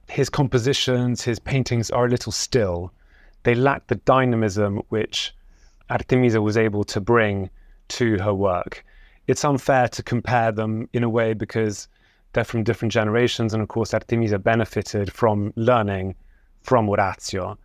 his 0.08 0.30
compositions, 0.30 1.22
his 1.22 1.38
paintings 1.38 1.90
are 1.90 2.06
a 2.06 2.08
little 2.08 2.32
still 2.32 2.92
they 3.46 3.54
lack 3.54 3.86
the 3.86 3.94
dynamism 3.94 4.82
which 4.88 5.32
Artemisia 5.88 6.42
was 6.42 6.56
able 6.56 6.82
to 6.82 7.00
bring 7.00 7.48
to 7.86 8.18
her 8.18 8.34
work. 8.34 8.84
It's 9.28 9.44
unfair 9.44 9.86
to 9.90 10.02
compare 10.02 10.50
them 10.50 10.88
in 10.92 11.04
a 11.04 11.08
way 11.08 11.32
because 11.32 11.86
they're 12.32 12.42
from 12.42 12.64
different 12.64 12.90
generations, 12.90 13.54
and 13.54 13.62
of 13.62 13.68
course, 13.68 13.94
Artemisia 13.94 14.40
benefited 14.40 15.12
from 15.12 15.52
learning 15.54 16.16
from 16.62 16.88
Orazio. 16.88 17.56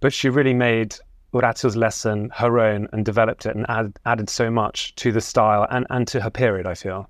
But 0.00 0.12
she 0.12 0.28
really 0.28 0.54
made 0.54 0.96
Orazio's 1.32 1.76
lesson 1.76 2.32
her 2.34 2.58
own 2.58 2.88
and 2.92 3.04
developed 3.04 3.46
it 3.46 3.54
and 3.54 3.64
add, 3.68 3.96
added 4.06 4.28
so 4.28 4.50
much 4.50 4.92
to 4.96 5.12
the 5.12 5.20
style 5.20 5.68
and, 5.70 5.86
and 5.88 6.08
to 6.08 6.20
her 6.20 6.30
period, 6.30 6.66
I 6.66 6.74
feel. 6.74 7.08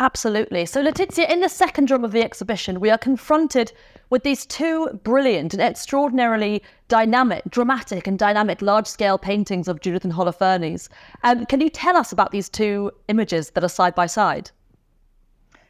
Absolutely. 0.00 0.64
So, 0.64 0.82
Letizia, 0.82 1.28
in 1.28 1.40
the 1.40 1.48
second 1.48 1.90
room 1.90 2.04
of 2.04 2.12
the 2.12 2.22
exhibition, 2.22 2.78
we 2.78 2.88
are 2.88 2.98
confronted 2.98 3.72
with 4.10 4.22
these 4.22 4.46
two 4.46 4.88
brilliant 5.02 5.54
and 5.54 5.62
extraordinarily 5.62 6.62
dynamic, 6.86 7.42
dramatic, 7.48 8.06
and 8.06 8.16
dynamic 8.16 8.62
large 8.62 8.86
scale 8.86 9.18
paintings 9.18 9.66
of 9.66 9.80
Judith 9.80 10.04
and 10.04 10.12
Holofernes. 10.12 10.88
Um, 11.24 11.46
can 11.46 11.60
you 11.60 11.68
tell 11.68 11.96
us 11.96 12.12
about 12.12 12.30
these 12.30 12.48
two 12.48 12.92
images 13.08 13.50
that 13.50 13.64
are 13.64 13.68
side 13.68 13.96
by 13.96 14.06
side? 14.06 14.52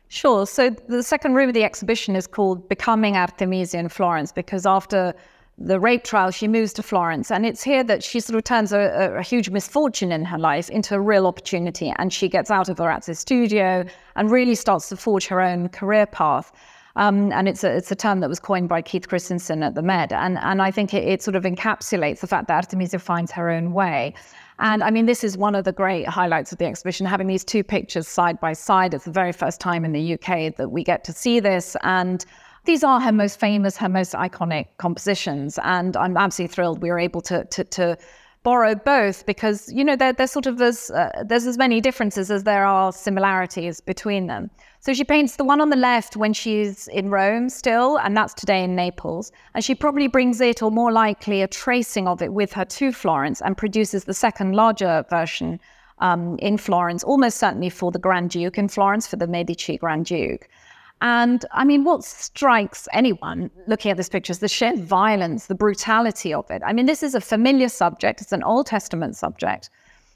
Sure. 0.09 0.47
So, 0.47 0.71
the 0.71 1.03
second 1.03 1.35
room 1.35 1.49
of 1.49 1.55
the 1.55 1.65
exhibition 1.65 2.15
is 2.15 2.27
called 2.27 2.69
Becoming 2.69 3.17
Artemisia 3.17 3.79
in 3.79 3.89
Florence 3.89 4.31
because 4.31 4.67
after 4.67 5.15
the 5.61 5.81
rape 5.81 6.05
trial, 6.05 6.31
she 6.31 6.47
moves 6.47 6.73
to 6.75 6.83
Florence. 6.83 7.31
And 7.31 7.45
it's 7.45 7.63
here 7.63 7.83
that 7.85 8.05
she 8.05 8.21
sort 8.21 8.37
of 8.37 8.45
turns 8.45 8.73
a, 8.73 9.17
a, 9.17 9.23
huge 9.23 9.51
misfortune 9.51 10.13
in 10.13 10.25
her 10.25 10.39
life 10.39 10.71
into 10.71 10.95
a 10.95 11.01
real 11.01 11.27
opportunity. 11.27 11.93
And 11.99 12.13
she 12.13 12.29
gets 12.29 12.51
out 12.51 12.69
of 12.69 12.79
Orazio's 12.79 13.19
studio 13.19 13.85
and 14.15 14.31
really 14.31 14.55
starts 14.55 14.89
to 14.91 14.97
forge 14.97 15.27
her 15.27 15.41
own 15.41 15.69
career 15.69 16.07
path. 16.07 16.53
Um, 16.95 17.33
and 17.33 17.49
it's 17.49 17.65
a, 17.65 17.77
it's 17.77 17.91
a 17.91 17.97
term 17.97 18.21
that 18.21 18.29
was 18.29 18.41
coined 18.41 18.69
by 18.69 18.83
Keith 18.83 19.09
Christiansen 19.09 19.63
at 19.63 19.75
the 19.75 19.83
Met. 19.83 20.13
And, 20.13 20.39
and 20.39 20.63
I 20.63 20.71
think 20.71 20.95
it, 20.95 21.05
it 21.05 21.23
sort 21.23 21.35
of 21.35 21.43
encapsulates 21.43 22.21
the 22.21 22.27
fact 22.27 22.49
that 22.49 22.55
Artemisia 22.55 22.99
finds 22.99 23.33
her 23.33 23.51
own 23.51 23.73
way. 23.73 24.15
And 24.61 24.83
I 24.83 24.91
mean, 24.91 25.07
this 25.07 25.23
is 25.23 25.37
one 25.37 25.55
of 25.55 25.65
the 25.65 25.73
great 25.73 26.09
highlights 26.09 26.51
of 26.51 26.59
the 26.59 26.67
exhibition, 26.67 27.07
having 27.07 27.29
these 27.29 27.45
two 27.45 27.63
pictures 27.63 28.09
side 28.09 28.41
by 28.41 28.53
side. 28.53 28.95
It's 28.95 29.05
the 29.05 29.13
very 29.13 29.33
first 29.33 29.61
time 29.61 29.85
in 29.85 29.93
the 29.93 30.15
UK 30.15 30.57
that 30.57 30.71
we 30.71 30.83
get 30.83 31.05
to 31.05 31.13
see 31.13 31.39
this. 31.39 31.77
And 31.83 32.25
these 32.69 32.85
are 32.85 33.01
her 33.01 33.13
most 33.13 33.41
famous, 33.41 33.79
her 33.79 33.89
most 33.89 34.13
iconic 34.13 34.67
compositions. 34.77 35.59
And 35.65 35.97
I'm 35.97 36.19
absolutely 36.19 36.55
thrilled 36.55 36.83
we 36.83 36.91
were 36.91 36.99
able 36.99 37.23
to, 37.23 37.45
to, 37.47 37.65
to 37.65 37.97
borrow 38.43 38.75
both 38.75 39.25
because, 39.25 39.73
you 39.73 39.83
know, 39.83 39.97
they're, 39.97 40.13
they're 40.13 40.27
sort 40.27 40.45
of 40.47 40.61
as, 40.61 40.91
uh, 40.91 41.25
there's 41.25 41.47
as 41.47 41.57
many 41.57 41.81
differences 41.81 42.31
as 42.31 42.45
there 42.45 42.67
are 42.67 42.93
similarities 42.93 43.81
between 43.81 44.27
them. 44.27 44.51
So 44.81 44.93
she 44.93 45.03
paints 45.03 45.37
the 45.37 45.45
one 45.45 45.63
on 45.63 45.71
the 45.71 45.77
left 45.77 46.15
when 46.15 46.35
she's 46.35 46.89
in 46.89 47.09
Rome 47.09 47.49
still, 47.49 47.99
and 48.01 48.15
that's 48.15 48.35
today 48.35 48.63
in 48.63 48.77
Naples. 48.77 49.33
And 49.55 49.65
she 49.65 49.75
probably 49.75 50.07
brings 50.07 50.39
it, 50.43 50.63
or 50.63 50.71
more 50.71 50.93
likely, 50.93 51.41
a 51.41 51.49
tracing 51.49 52.07
of 52.07 52.21
it 52.21 52.35
with 52.35 52.53
her 52.53 52.67
to 52.67 52.93
Florence 52.93 53.41
and 53.41 53.57
produces 53.57 54.05
the 54.05 54.15
second 54.15 54.53
larger 54.53 55.07
version 55.09 55.59
um, 56.01 56.37
in 56.39 56.59
Florence, 56.59 57.03
almost 57.03 57.39
certainly 57.39 57.71
for 57.71 57.91
the 57.91 57.99
Grand 57.99 58.29
Duke 58.29 58.59
in 58.59 58.69
Florence, 58.69 59.07
for 59.07 59.17
the 59.17 59.27
Medici 59.27 59.79
Grand 59.79 60.05
Duke. 60.05 60.49
And 61.01 61.45
I 61.53 61.65
mean, 61.65 61.85
what 61.85 62.05
strikes 62.05 62.89
anyone 62.93 63.51
looking 63.67 63.91
at 63.91 63.97
this 63.97 64.09
picture 64.09 64.33
is 64.33 64.41
the 64.41 64.49
sheer 64.49 64.77
violence, 64.77 65.47
the 65.47 65.55
brutality 65.55 66.35
of 66.35 66.51
it. 66.51 66.63
I 66.65 66.73
mean, 66.73 66.87
this 66.87 67.03
is 67.03 67.15
a 67.15 67.21
familiar 67.21 67.69
subject, 67.69 68.21
it's 68.21 68.33
an 68.33 68.43
Old 68.43 68.67
Testament 68.67 69.17
subject 69.17 69.71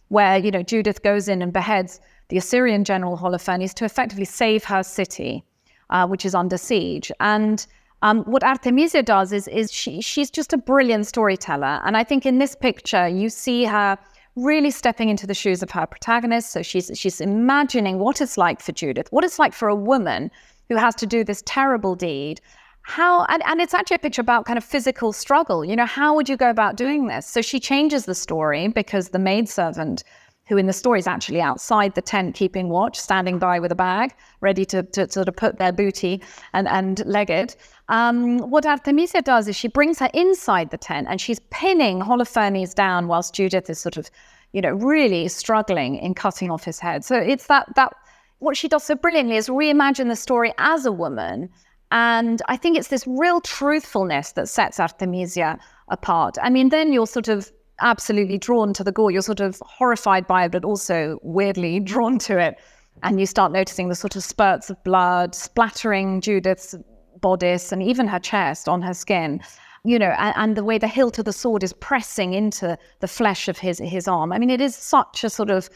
where, 0.08 0.36
you 0.36 0.50
know, 0.50 0.62
Judith 0.62 1.02
goes 1.02 1.28
in 1.28 1.40
and 1.40 1.52
beheads 1.52 2.00
the 2.28 2.36
Assyrian 2.36 2.84
general 2.84 3.16
Holofernes 3.16 3.72
to 3.74 3.84
effectively 3.84 4.24
save 4.24 4.64
her 4.64 4.82
city, 4.82 5.44
uh, 5.90 6.06
which 6.06 6.26
is 6.26 6.34
under 6.34 6.58
siege. 6.58 7.10
And 7.20 7.66
um, 8.02 8.24
what 8.24 8.42
Artemisia 8.42 9.02
does 9.02 9.32
is, 9.32 9.48
is 9.48 9.72
she, 9.72 10.00
she's 10.00 10.30
just 10.30 10.52
a 10.52 10.58
brilliant 10.58 11.06
storyteller. 11.06 11.80
And 11.84 11.96
I 11.96 12.04
think 12.04 12.26
in 12.26 12.38
this 12.38 12.54
picture, 12.54 13.08
you 13.08 13.28
see 13.28 13.64
her 13.64 13.96
really 14.34 14.70
stepping 14.70 15.08
into 15.08 15.26
the 15.26 15.34
shoes 15.34 15.62
of 15.62 15.70
her 15.70 15.86
protagonist. 15.86 16.50
So 16.50 16.62
she's, 16.62 16.90
she's 16.94 17.20
imagining 17.20 17.98
what 17.98 18.20
it's 18.20 18.36
like 18.36 18.60
for 18.60 18.72
Judith, 18.72 19.08
what 19.12 19.24
it's 19.24 19.38
like 19.38 19.52
for 19.52 19.68
a 19.68 19.76
woman 19.76 20.30
who 20.72 20.78
has 20.78 20.94
to 20.94 21.06
do 21.06 21.22
this 21.22 21.42
terrible 21.44 21.94
deed 21.94 22.40
how 22.82 23.24
and, 23.28 23.42
and 23.46 23.60
it's 23.60 23.74
actually 23.74 23.96
a 23.96 23.98
picture 23.98 24.22
about 24.22 24.44
kind 24.44 24.56
of 24.56 24.64
physical 24.64 25.12
struggle 25.12 25.64
you 25.64 25.76
know 25.76 25.86
how 25.86 26.14
would 26.14 26.28
you 26.28 26.36
go 26.36 26.50
about 26.50 26.76
doing 26.76 27.06
this? 27.06 27.26
So 27.26 27.42
she 27.42 27.60
changes 27.60 28.06
the 28.06 28.14
story 28.14 28.68
because 28.68 29.10
the 29.10 29.18
maidservant 29.18 30.02
who 30.46 30.56
in 30.56 30.66
the 30.66 30.72
story 30.72 30.98
is 30.98 31.06
actually 31.06 31.40
outside 31.40 31.94
the 31.94 32.02
tent 32.02 32.34
keeping 32.34 32.68
watch 32.68 32.98
standing 32.98 33.38
by 33.38 33.60
with 33.60 33.70
a 33.70 33.76
bag 33.76 34.14
ready 34.40 34.64
to, 34.64 34.82
to 34.82 35.10
sort 35.10 35.28
of 35.28 35.36
put 35.36 35.58
their 35.58 35.72
booty 35.72 36.20
and, 36.52 36.66
and 36.68 37.04
leg 37.06 37.30
it. 37.30 37.56
Um, 37.88 38.38
what 38.50 38.66
artemisia 38.66 39.22
does 39.22 39.46
is 39.46 39.54
she 39.54 39.68
brings 39.68 39.98
her 40.00 40.10
inside 40.12 40.70
the 40.70 40.78
tent 40.78 41.06
and 41.08 41.20
she's 41.20 41.38
pinning 41.50 42.00
holofernes 42.00 42.74
down 42.74 43.06
whilst 43.06 43.34
judith 43.34 43.70
is 43.70 43.78
sort 43.78 43.96
of 43.96 44.10
you 44.52 44.60
know 44.60 44.70
really 44.70 45.28
struggling 45.28 45.96
in 45.96 46.14
cutting 46.14 46.50
off 46.50 46.64
his 46.64 46.78
head. 46.78 47.04
So 47.04 47.16
it's 47.16 47.46
that 47.46 47.72
that 47.76 47.92
what 48.42 48.56
she 48.56 48.68
does 48.68 48.82
so 48.82 48.96
brilliantly 48.96 49.36
is 49.36 49.48
reimagine 49.48 50.08
the 50.08 50.16
story 50.16 50.52
as 50.58 50.84
a 50.84 50.92
woman. 50.92 51.48
And 51.92 52.42
I 52.48 52.56
think 52.56 52.76
it's 52.76 52.88
this 52.88 53.06
real 53.06 53.40
truthfulness 53.40 54.32
that 54.32 54.48
sets 54.48 54.80
Artemisia 54.80 55.58
apart. 55.88 56.36
I 56.42 56.50
mean, 56.50 56.70
then 56.70 56.92
you're 56.92 57.06
sort 57.06 57.28
of 57.28 57.52
absolutely 57.80 58.38
drawn 58.38 58.72
to 58.74 58.82
the 58.82 58.90
gore. 58.90 59.10
You're 59.12 59.22
sort 59.22 59.40
of 59.40 59.62
horrified 59.64 60.26
by 60.26 60.46
it, 60.46 60.52
but 60.52 60.64
also 60.64 61.20
weirdly 61.22 61.78
drawn 61.92 62.18
to 62.20 62.38
it. 62.38 62.58
And 63.04 63.20
you 63.20 63.26
start 63.26 63.52
noticing 63.52 63.88
the 63.88 63.94
sort 63.94 64.16
of 64.16 64.24
spurts 64.24 64.70
of 64.70 64.82
blood 64.82 65.34
splattering 65.34 66.20
Judith's 66.20 66.74
bodice 67.20 67.70
and 67.70 67.82
even 67.82 68.08
her 68.08 68.18
chest 68.18 68.68
on 68.68 68.82
her 68.82 68.94
skin. 68.94 69.40
You 69.84 69.98
know, 69.98 70.14
and, 70.18 70.34
and 70.36 70.56
the 70.56 70.64
way 70.64 70.78
the 70.78 70.88
hilt 70.88 71.18
of 71.18 71.24
the 71.26 71.32
sword 71.32 71.62
is 71.62 71.72
pressing 71.72 72.34
into 72.34 72.76
the 73.00 73.08
flesh 73.08 73.48
of 73.48 73.58
his 73.58 73.78
his 73.78 74.08
arm. 74.08 74.32
I 74.32 74.38
mean, 74.38 74.50
it 74.50 74.60
is 74.60 74.74
such 74.76 75.24
a 75.24 75.30
sort 75.30 75.50
of 75.50 75.68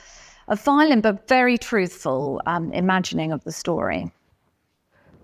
a 0.49 0.57
violent 0.57 1.03
but 1.03 1.29
very 1.29 1.59
truthful 1.59 2.41
um, 2.47 2.73
imagining 2.73 3.33
of 3.33 3.43
the 3.45 3.53
story. 3.53 4.13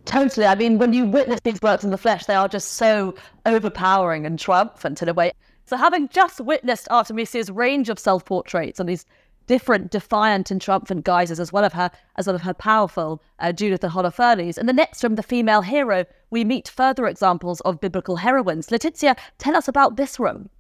Totally. 0.05 0.47
I 0.47 0.55
mean, 0.57 0.79
when 0.79 0.93
you 0.93 1.05
witness 1.05 1.41
these 1.45 1.63
works 1.63 1.85
in 1.85 1.91
the 1.91 1.99
flesh, 1.99 2.27
they 2.27 2.35
are 2.35 2.49
just 2.49 2.73
so 2.73 3.15
overpowering 3.47 4.27
and 4.27 4.39
triumphant 4.39 5.01
in 5.01 5.09
a 5.09 5.15
way. 5.15 5.33
So, 5.65 5.77
having 5.77 6.09
just 6.09 6.41
witnessed 6.41 6.89
Artemisia's 6.91 7.51
range 7.51 7.89
of 7.89 7.99
self 7.99 8.25
portraits 8.25 8.81
and 8.81 8.89
these 8.89 9.07
different 9.47 9.91
defiant 9.91 10.51
and 10.51 10.61
triumphant 10.61 11.05
guises, 11.05 11.39
as 11.39 11.53
well 11.53 11.65
of 11.65 11.73
her, 11.73 11.91
as 12.17 12.27
well 12.27 12.37
of 12.37 12.43
her 12.43 12.55
powerful 12.55 13.23
uh, 13.39 13.53
Judith 13.53 13.85
and 13.85 13.93
Holofernes, 13.93 14.59
in 14.59 14.67
the 14.67 14.73
next 14.73 15.01
from 15.01 15.15
the 15.15 15.23
female 15.23 15.63
hero, 15.63 16.05
we 16.31 16.45
meet 16.45 16.69
further 16.69 17.07
examples 17.07 17.61
of 17.61 17.81
biblical 17.81 18.17
heroines. 18.17 18.69
Letizia, 18.69 19.17
tell 19.39 19.57
us 19.57 19.69
about 19.69 19.97
this 19.97 20.19
room. 20.19 20.51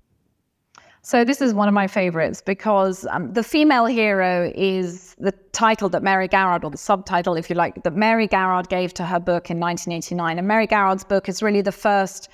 So 1.05 1.25
this 1.25 1.41
is 1.41 1.53
one 1.53 1.67
of 1.67 1.75
my 1.75 1.89
favorites 1.89 2.41
because 2.41 3.05
um, 3.11 3.33
the 3.33 3.43
female 3.43 3.87
hero 3.87 4.53
is 4.55 5.17
the 5.19 5.33
title 5.51 5.89
that 5.89 6.01
Mary 6.01 6.29
Garrard, 6.29 6.63
or 6.63 6.71
the 6.71 6.79
subtitle, 6.79 7.35
if 7.35 7.51
you 7.51 7.57
like, 7.57 7.83
that 7.83 7.97
Mary 7.97 8.29
Garrard 8.29 8.69
gave 8.69 8.95
to 8.95 9.05
her 9.05 9.19
book 9.19 9.51
in 9.51 9.59
1989. 9.59 10.39
And 10.39 10.47
Mary 10.47 10.69
Garrard's 10.69 11.03
book 11.03 11.29
is 11.29 11.43
really 11.43 11.61
the 11.61 11.73
first, 11.73 12.29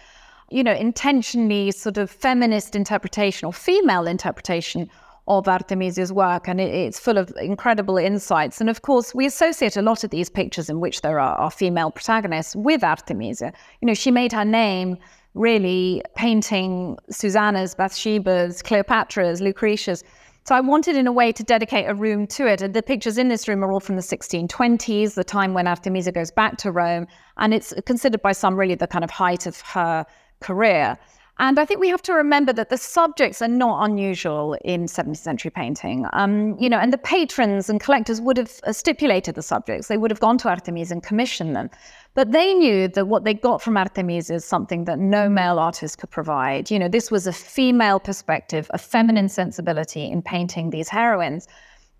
you 0.51 0.63
know, 0.63 0.75
intentionally 0.75 1.71
sort 1.71 1.97
of 1.97 2.11
feminist 2.11 2.77
interpretation 2.77 3.47
or 3.47 3.55
female 3.55 4.07
interpretation 4.07 4.91
of 5.29 5.49
Artemisia's 5.49 6.13
work, 6.13 6.47
and 6.47 6.61
it, 6.61 6.75
it's 6.75 6.99
full 6.99 7.17
of 7.17 7.33
incredible 7.41 7.97
insights. 7.97 8.61
And 8.61 8.69
of 8.69 8.83
course, 8.83 9.15
we 9.15 9.25
associate 9.25 9.79
a 9.79 9.83
lot 9.83 10.05
of 10.05 10.11
these 10.11 10.29
pictures 10.29 10.69
in 10.69 10.81
which 10.81 11.01
there 11.01 11.19
are, 11.19 11.37
are 11.37 11.51
female 11.51 11.91
protagonists 11.91 12.55
with 12.55 12.85
Artemisia. 12.85 13.51
You 13.81 13.87
know, 13.87 13.95
she 13.95 14.11
made 14.11 14.33
her 14.33 14.45
name 14.45 14.99
really 15.39 16.03
painting 16.17 16.99
Susanna's, 17.11 17.75
Bathsheba's, 17.75 18.63
Cleopatra's, 18.63 19.41
Lucretia's. 19.41 20.05
So 20.45 20.55
I 20.55 20.61
wanted, 20.61 20.97
in 20.97 21.07
a 21.07 21.13
way, 21.13 21.31
to 21.33 21.43
dedicate 21.43 21.89
a 21.89 21.95
room 21.95 22.27
to 22.29 22.47
it. 22.47 22.63
And 22.63 22.75
the 22.75 22.83
pictures 22.83 23.19
in 23.19 23.29
this 23.29 23.47
room 23.49 23.63
are 23.63 23.71
all 23.71 23.81
from 23.81 23.97
the 23.97 24.03
1620s, 24.03 25.15
the 25.15 25.25
time 25.25 25.55
when 25.55 25.67
Artemisia 25.67 26.11
goes 26.11 26.31
back 26.31 26.57
to 26.59 26.71
Rome. 26.71 27.07
And 27.37 27.53
it's 27.53 27.75
considered 27.85 28.23
by 28.23 28.33
some 28.33 28.57
really 28.57 28.75
the 28.75 28.87
kind 28.87 29.05
of 29.05 29.11
height 29.11 29.47
of 29.47 29.61
her 29.61 30.07
career. 30.41 30.99
And 31.41 31.61
I 31.61 31.65
think 31.65 31.79
we 31.79 31.89
have 31.89 32.03
to 32.03 32.15
remember 32.15 32.53
that 32.53 32.69
the 32.69 32.77
subjects 32.77 33.41
are 33.41 33.49
not 33.49 33.85
unusual 33.85 34.55
in 34.65 34.87
17th 34.87 35.19
century 35.19 35.53
painting. 35.53 36.05
Um, 36.13 36.59
you 36.59 36.69
know, 36.69 36.79
and 36.79 36.93
the 36.93 36.99
patrons 36.99 37.71
and 37.71 37.81
collectors 37.81 38.21
would 38.21 38.37
have 38.37 38.51
stipulated 38.73 39.37
the 39.37 39.43
subjects. 39.43 39.87
They 39.87 39.99
would 39.99 40.11
have 40.11 40.19
gone 40.19 40.39
to 40.39 40.49
Artemis 40.49 40.91
and 40.91 41.01
commissioned 41.01 41.55
them. 41.55 41.71
But 42.15 42.33
they 42.33 42.55
knew 42.55 42.89
that 42.89 43.07
what 43.07 43.23
they 43.23 43.35
got 43.35 43.63
from 43.63 43.77
Artemis 43.77 44.31
is 44.31 44.45
something 44.45 44.85
that 44.87 44.99
no 44.99 45.29
male 45.29 45.61
artist 45.61 45.99
could 45.99 46.11
provide. 46.11 46.73
You 46.73 46.79
know, 46.81 46.89
this 46.89 47.09
was 47.09 47.29
a 47.29 47.33
female 47.33 48.01
perspective, 48.01 48.69
a 48.71 48.79
feminine 48.79 49.29
sensibility 49.29 50.11
in 50.11 50.23
painting 50.23 50.71
these 50.71 50.89
heroines. 50.89 51.47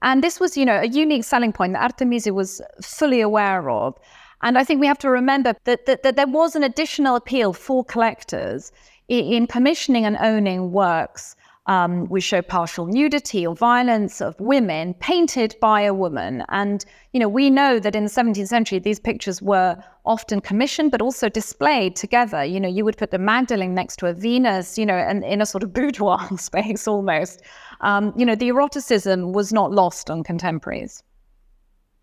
And 0.03 0.23
this 0.23 0.41
was, 0.41 0.57
you 0.57 0.65
know, 0.65 0.81
a 0.81 0.89
unique 0.89 1.23
selling 1.23 1.53
point 1.53 1.75
that 1.75 1.83
Artemisia 1.83 2.35
was 2.35 2.61
fully 2.83 3.21
aware 3.21 3.71
of. 3.71 3.97
And 4.43 4.59
I 4.59 4.65
think 4.65 4.81
we 4.81 4.87
have 4.89 4.99
to 4.99 5.11
remember 5.11 5.55
that, 5.65 5.87
that, 5.87 6.03
that 6.03 6.17
there 6.17 6.27
was 6.27 6.57
an 6.57 6.65
additional 6.65 7.15
appeal 7.15 7.53
for 7.53 7.85
collectors 7.85 8.73
in 9.09 9.47
commissioning 9.47 10.05
and 10.05 10.17
owning 10.21 10.73
works 10.73 11.37
um, 11.69 12.09
we 12.09 12.21
show 12.21 12.41
partial 12.41 12.87
nudity 12.87 13.47
or 13.47 13.55
violence 13.55 14.23
of 14.23 14.35
women 14.41 14.95
painted 14.95 15.55
by 15.61 15.83
a 15.83 15.93
woman. 15.93 16.43
And, 16.49 16.85
you 17.13 17.21
know, 17.21 17.29
we 17.29 17.51
know 17.51 17.79
that 17.79 17.95
in 17.95 18.05
the 18.05 18.11
17th 18.11 18.49
century, 18.49 18.79
these 18.79 18.99
pictures 18.99 19.43
were 19.43 19.77
often 20.07 20.41
commissioned, 20.41 20.91
but 20.91 21.03
also 21.03 21.29
displayed 21.29 21.95
together. 21.95 22.43
You 22.43 22.59
know, 22.59 22.69
you 22.69 22.87
would 22.87 22.97
put 22.97 23.11
the 23.11 23.19
Magdalene 23.19 23.75
next 23.75 23.97
to 23.97 24.07
a 24.07 24.15
Venus, 24.15 24.79
you 24.79 24.87
know, 24.87 24.97
and 24.97 25.23
in 25.23 25.43
a 25.43 25.47
sort 25.47 25.63
of 25.63 25.73
boudoir 25.75 26.27
space 26.39 26.89
almost. 26.89 27.43
Um, 27.83 28.15
you 28.17 28.25
know, 28.25 28.35
the 28.35 28.49
eroticism 28.49 29.33
was 29.35 29.53
not 29.53 29.71
lost 29.71 30.11
on 30.11 30.25
contemporaries. 30.25 31.03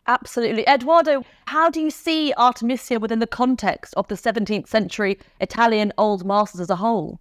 Absolutely. 0.07 0.67
Edoardo, 0.67 1.23
how 1.47 1.69
do 1.69 1.81
you 1.81 1.89
see 1.89 2.33
Artemisia 2.37 2.99
within 2.99 3.19
the 3.19 3.27
context 3.27 3.93
of 3.97 4.07
the 4.07 4.15
17th 4.15 4.67
century 4.67 5.19
Italian 5.41 5.91
old 5.97 6.25
masters 6.25 6.61
as 6.61 6.69
a 6.69 6.75
whole? 6.75 7.19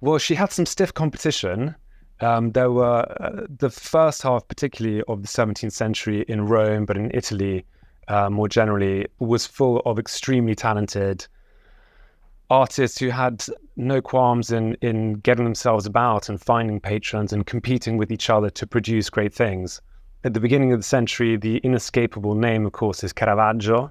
Well, 0.00 0.18
she 0.18 0.34
had 0.34 0.50
some 0.50 0.66
stiff 0.66 0.92
competition. 0.92 1.76
Um, 2.20 2.50
there 2.50 2.70
were 2.70 3.06
uh, 3.20 3.46
the 3.58 3.70
first 3.70 4.22
half, 4.22 4.46
particularly 4.48 5.02
of 5.06 5.22
the 5.22 5.28
17th 5.28 5.72
century 5.72 6.24
in 6.26 6.46
Rome, 6.46 6.84
but 6.84 6.96
in 6.96 7.10
Italy 7.14 7.64
uh, 8.08 8.28
more 8.28 8.48
generally, 8.48 9.06
was 9.20 9.46
full 9.46 9.80
of 9.86 9.98
extremely 9.98 10.54
talented 10.54 11.26
artists 12.50 12.98
who 12.98 13.08
had 13.08 13.44
no 13.76 14.02
qualms 14.02 14.50
in 14.50 14.74
in 14.82 15.14
getting 15.14 15.44
themselves 15.44 15.86
about 15.86 16.28
and 16.28 16.40
finding 16.40 16.78
patrons 16.80 17.32
and 17.32 17.46
competing 17.46 17.96
with 17.96 18.12
each 18.12 18.28
other 18.28 18.50
to 18.50 18.66
produce 18.66 19.08
great 19.08 19.32
things. 19.32 19.80
At 20.24 20.34
the 20.34 20.40
beginning 20.40 20.72
of 20.72 20.78
the 20.78 20.84
century, 20.84 21.36
the 21.36 21.56
inescapable 21.64 22.36
name, 22.36 22.64
of 22.64 22.70
course, 22.70 23.02
is 23.02 23.12
Caravaggio, 23.12 23.90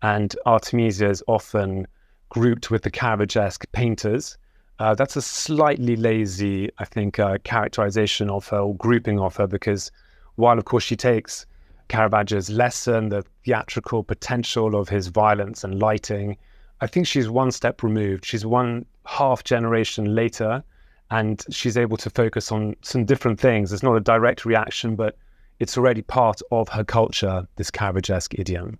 and 0.00 0.34
Artemisia 0.46 1.10
is 1.10 1.22
often 1.26 1.86
grouped 2.30 2.70
with 2.70 2.80
the 2.80 2.90
Caravaggesque 2.90 3.70
painters. 3.72 4.38
Uh, 4.78 4.94
that's 4.94 5.16
a 5.16 5.22
slightly 5.22 5.94
lazy, 5.94 6.70
I 6.78 6.86
think, 6.86 7.18
uh, 7.18 7.36
characterization 7.44 8.30
of 8.30 8.48
her 8.48 8.60
or 8.60 8.74
grouping 8.76 9.20
of 9.20 9.36
her 9.36 9.46
because 9.46 9.92
while, 10.36 10.56
of 10.56 10.64
course, 10.64 10.82
she 10.82 10.96
takes 10.96 11.44
Caravaggio's 11.88 12.48
lesson, 12.48 13.10
the 13.10 13.22
theatrical 13.44 14.02
potential 14.02 14.76
of 14.76 14.88
his 14.88 15.08
violence 15.08 15.62
and 15.62 15.78
lighting, 15.78 16.38
I 16.80 16.86
think 16.86 17.06
she's 17.06 17.28
one 17.28 17.50
step 17.52 17.82
removed. 17.82 18.24
She's 18.24 18.46
one 18.46 18.86
half 19.04 19.44
generation 19.44 20.14
later, 20.14 20.64
and 21.10 21.44
she's 21.50 21.76
able 21.76 21.98
to 21.98 22.08
focus 22.08 22.50
on 22.50 22.76
some 22.80 23.04
different 23.04 23.38
things. 23.38 23.74
It's 23.74 23.82
not 23.82 23.94
a 23.94 24.00
direct 24.00 24.46
reaction, 24.46 24.96
but 24.96 25.18
it's 25.58 25.76
already 25.78 26.02
part 26.02 26.40
of 26.50 26.68
her 26.68 26.84
culture, 26.84 27.46
this 27.56 27.70
Caravaggesque 27.70 28.38
idiom. 28.38 28.78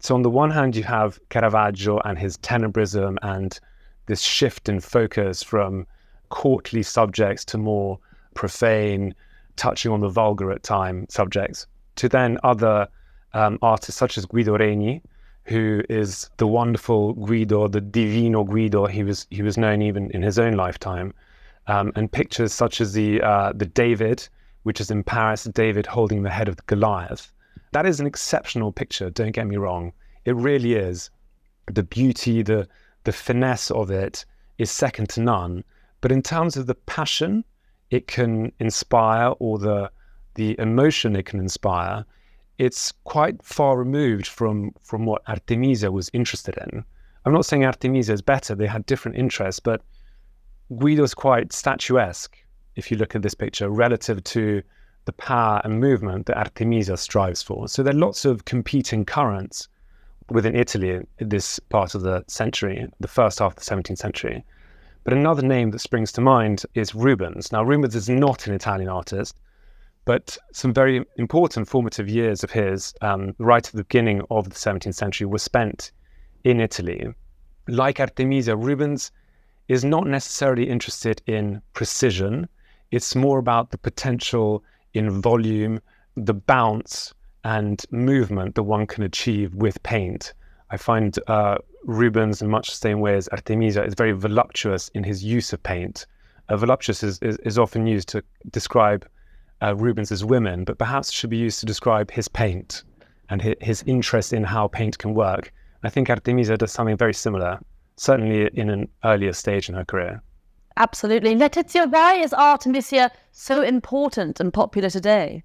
So 0.00 0.14
on 0.14 0.22
the 0.22 0.30
one 0.30 0.50
hand, 0.50 0.76
you 0.76 0.82
have 0.82 1.18
Caravaggio 1.30 1.98
and 2.04 2.18
his 2.18 2.36
tenebrism 2.38 3.16
and 3.22 3.58
this 4.06 4.20
shift 4.20 4.68
in 4.68 4.80
focus 4.80 5.42
from 5.42 5.86
courtly 6.28 6.82
subjects 6.82 7.44
to 7.46 7.58
more 7.58 7.98
profane, 8.34 9.14
touching 9.56 9.92
on 9.92 10.00
the 10.00 10.08
vulgar 10.08 10.50
at 10.50 10.62
time 10.62 11.06
subjects, 11.08 11.66
to 11.96 12.08
then 12.08 12.38
other 12.42 12.88
um, 13.32 13.58
artists 13.62 13.98
such 13.98 14.18
as 14.18 14.26
Guido 14.26 14.58
Reni, 14.58 15.00
who 15.44 15.82
is 15.88 16.30
the 16.38 16.46
wonderful 16.46 17.14
Guido, 17.14 17.68
the 17.68 17.80
Divino 17.80 18.44
Guido. 18.44 18.86
He 18.86 19.04
was 19.04 19.26
he 19.30 19.42
was 19.42 19.56
known 19.56 19.82
even 19.82 20.10
in 20.10 20.22
his 20.22 20.38
own 20.38 20.54
lifetime, 20.54 21.14
um, 21.66 21.92
and 21.96 22.10
pictures 22.10 22.52
such 22.52 22.80
as 22.80 22.92
the 22.92 23.22
uh, 23.22 23.52
the 23.54 23.66
David, 23.66 24.28
which 24.64 24.80
is 24.80 24.90
in 24.90 25.04
Paris, 25.04 25.44
David 25.44 25.86
holding 25.86 26.22
the 26.22 26.30
head 26.30 26.48
of 26.48 26.66
Goliath. 26.66 27.30
That 27.72 27.86
is 27.86 28.00
an 28.00 28.06
exceptional 28.06 28.72
picture. 28.72 29.10
Don't 29.10 29.32
get 29.32 29.46
me 29.46 29.56
wrong; 29.56 29.92
it 30.24 30.34
really 30.34 30.72
is. 30.74 31.10
The 31.66 31.82
beauty, 31.82 32.42
the 32.42 32.66
the 33.04 33.12
finesse 33.12 33.70
of 33.70 33.90
it 33.90 34.24
is 34.58 34.70
second 34.70 35.10
to 35.10 35.20
none. 35.20 35.64
But 36.00 36.12
in 36.12 36.22
terms 36.22 36.56
of 36.56 36.66
the 36.66 36.74
passion 36.74 37.44
it 37.90 38.06
can 38.06 38.52
inspire 38.58 39.34
or 39.38 39.58
the 39.58 39.90
the 40.34 40.58
emotion 40.58 41.14
it 41.14 41.26
can 41.26 41.40
inspire, 41.40 42.04
it's 42.58 42.90
quite 43.04 43.42
far 43.42 43.76
removed 43.76 44.26
from 44.26 44.72
from 44.82 45.04
what 45.04 45.28
Artemisia 45.28 45.92
was 45.92 46.10
interested 46.14 46.56
in. 46.56 46.84
I'm 47.26 47.32
not 47.32 47.44
saying 47.44 47.64
Artemisia 47.64 48.14
is 48.14 48.22
better; 48.22 48.54
they 48.54 48.66
had 48.66 48.86
different 48.86 49.18
interests, 49.18 49.60
but 49.60 49.82
Guido's 50.78 51.12
quite 51.14 51.52
statuesque 51.52 52.43
if 52.76 52.90
you 52.90 52.96
look 52.96 53.14
at 53.14 53.22
this 53.22 53.34
picture 53.34 53.68
relative 53.70 54.22
to 54.24 54.62
the 55.04 55.12
power 55.12 55.60
and 55.64 55.80
movement 55.80 56.26
that 56.26 56.38
Artemisia 56.38 56.96
strives 56.96 57.42
for. 57.42 57.68
So 57.68 57.82
there 57.82 57.94
are 57.94 57.98
lots 57.98 58.24
of 58.24 58.44
competing 58.44 59.04
currents 59.04 59.68
within 60.30 60.56
Italy 60.56 61.00
in 61.18 61.28
this 61.28 61.58
part 61.58 61.94
of 61.94 62.02
the 62.02 62.24
century, 62.26 62.88
the 63.00 63.08
first 63.08 63.38
half 63.38 63.52
of 63.52 63.56
the 63.56 63.74
17th 63.74 63.98
century. 63.98 64.44
But 65.04 65.12
another 65.12 65.42
name 65.42 65.70
that 65.72 65.80
springs 65.80 66.12
to 66.12 66.22
mind 66.22 66.64
is 66.74 66.94
Rubens. 66.94 67.52
Now, 67.52 67.62
Rubens 67.62 67.94
is 67.94 68.08
not 68.08 68.46
an 68.46 68.54
Italian 68.54 68.88
artist, 68.88 69.38
but 70.06 70.38
some 70.52 70.72
very 70.72 71.04
important 71.16 71.68
formative 71.68 72.08
years 72.08 72.42
of 72.42 72.50
his, 72.50 72.94
um, 73.02 73.34
right 73.38 73.66
at 73.66 73.72
the 73.72 73.84
beginning 73.84 74.22
of 74.30 74.48
the 74.48 74.54
17th 74.54 74.94
century, 74.94 75.26
were 75.26 75.38
spent 75.38 75.92
in 76.44 76.60
Italy. 76.60 77.06
Like 77.68 78.00
Artemisia, 78.00 78.56
Rubens 78.56 79.10
is 79.68 79.84
not 79.84 80.06
necessarily 80.06 80.68
interested 80.68 81.22
in 81.26 81.60
precision. 81.72 82.48
It's 82.90 83.14
more 83.14 83.38
about 83.38 83.70
the 83.70 83.78
potential 83.78 84.62
in 84.92 85.10
volume, 85.20 85.80
the 86.16 86.34
bounce 86.34 87.12
and 87.44 87.84
movement 87.90 88.54
that 88.54 88.62
one 88.62 88.86
can 88.86 89.04
achieve 89.04 89.54
with 89.54 89.82
paint. 89.82 90.32
I 90.70 90.76
find 90.76 91.16
uh, 91.26 91.58
Rubens, 91.84 92.40
in 92.40 92.48
much 92.48 92.70
the 92.70 92.76
same 92.76 93.00
way 93.00 93.16
as 93.16 93.28
Artemisia, 93.28 93.84
is 93.84 93.94
very 93.94 94.12
voluptuous 94.12 94.88
in 94.94 95.04
his 95.04 95.22
use 95.22 95.52
of 95.52 95.62
paint. 95.62 96.06
Uh, 96.48 96.56
voluptuous 96.56 97.02
is, 97.02 97.18
is, 97.20 97.36
is, 97.38 97.58
often 97.58 97.86
used 97.86 98.08
to 98.08 98.22
describe 98.50 99.06
uh, 99.62 99.74
Rubens 99.76 100.10
as 100.10 100.24
women, 100.24 100.64
but 100.64 100.78
perhaps 100.78 101.10
should 101.10 101.30
be 101.30 101.36
used 101.36 101.60
to 101.60 101.66
describe 101.66 102.10
his 102.10 102.28
paint 102.28 102.82
and 103.30 103.40
his, 103.42 103.54
his 103.60 103.84
interest 103.86 104.32
in 104.32 104.44
how 104.44 104.68
paint 104.68 104.98
can 104.98 105.14
work. 105.14 105.52
I 105.82 105.90
think 105.90 106.08
Artemisia 106.08 106.56
does 106.56 106.72
something 106.72 106.96
very 106.96 107.14
similar, 107.14 107.60
certainly 107.96 108.48
in 108.54 108.70
an 108.70 108.88
earlier 109.04 109.32
stage 109.32 109.68
in 109.68 109.74
her 109.74 109.84
career. 109.84 110.22
Absolutely. 110.76 111.34
Letizia, 111.36 111.90
why 111.90 112.14
is 112.14 112.32
Artemisia 112.34 113.10
so 113.32 113.62
important 113.62 114.40
and 114.40 114.52
popular 114.52 114.90
today? 114.90 115.42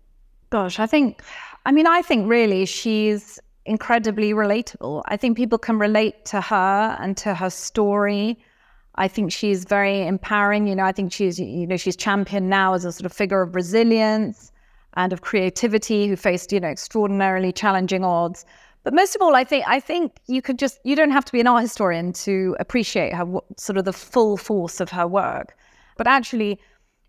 Gosh, 0.50 0.80
I 0.80 0.88
think, 0.88 1.22
I 1.66 1.72
mean, 1.72 1.86
I 1.86 2.02
think 2.02 2.28
really 2.28 2.66
she's 2.66 3.40
incredibly 3.66 4.34
relatable. 4.34 5.04
I 5.06 5.18
think 5.18 5.38
people 5.38 5.60
can 5.60 5.78
relate 5.78 6.26
to 6.26 6.42
her 6.42 6.98
and 7.00 7.16
to 7.18 7.36
her 7.36 7.52
story. 7.52 8.40
I 8.96 9.08
think 9.08 9.32
she's 9.32 9.66
very 9.66 10.08
empowering. 10.08 10.66
You 10.66 10.76
know, 10.76 10.84
I 10.84 10.92
think 10.92 11.14
she's, 11.14 11.40
you 11.40 11.68
know, 11.68 11.78
she's 11.78 11.96
championed 11.96 12.50
now 12.50 12.74
as 12.74 12.84
a 12.84 12.92
sort 12.92 13.06
of 13.06 13.14
figure 13.14 13.42
of 13.44 13.54
resilience 13.54 14.52
and 14.96 15.14
of 15.14 15.22
creativity 15.22 16.08
who 16.08 16.16
faced, 16.16 16.52
you 16.52 16.60
know, 16.60 16.70
extraordinarily 16.70 17.52
challenging 17.52 18.04
odds. 18.04 18.46
But 18.84 18.94
most 18.94 19.16
of 19.16 19.22
all, 19.22 19.36
I 19.36 19.44
think 19.44 19.66
I 19.68 19.80
think 19.80 20.14
you 20.28 20.42
could 20.42 20.58
just 20.58 20.80
you 20.84 20.96
don't 20.96 21.12
have 21.12 21.26
to 21.26 21.32
be 21.32 21.40
an 21.40 21.48
art 21.48 21.62
historian 21.62 22.14
to 22.14 22.56
appreciate 22.60 23.14
her 23.14 23.26
sort 23.58 23.78
of 23.78 23.86
the 23.86 23.94
full 23.94 24.38
force 24.38 24.80
of 24.80 24.90
her 24.92 25.08
work. 25.08 25.56
But 25.98 26.08
actually, 26.08 26.60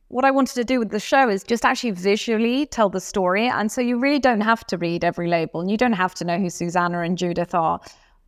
what 0.09 0.25
I 0.25 0.33
wanted 0.33 0.55
to 0.55 0.65
do 0.65 0.81
with 0.81 0.91
the 0.91 0.99
show 0.99 1.29
is 1.29 1.45
just 1.45 1.65
actually 1.65 1.93
visually 1.93 2.67
tell 2.67 2.89
the 2.89 3.01
story. 3.01 3.47
And 3.47 3.71
so 3.71 3.81
you 3.81 3.99
really 3.99 4.19
don't 4.19 4.41
have 4.41 4.67
to 4.67 4.77
read 4.77 5.05
every 5.05 5.29
label 5.29 5.61
and 5.61 5.71
you 5.71 5.77
don't 5.77 5.93
have 5.93 6.15
to 6.17 6.25
know 6.25 6.39
who 6.39 6.51
Susanna 6.51 7.03
and 7.03 7.17
Judith 7.17 7.55
are 7.55 7.81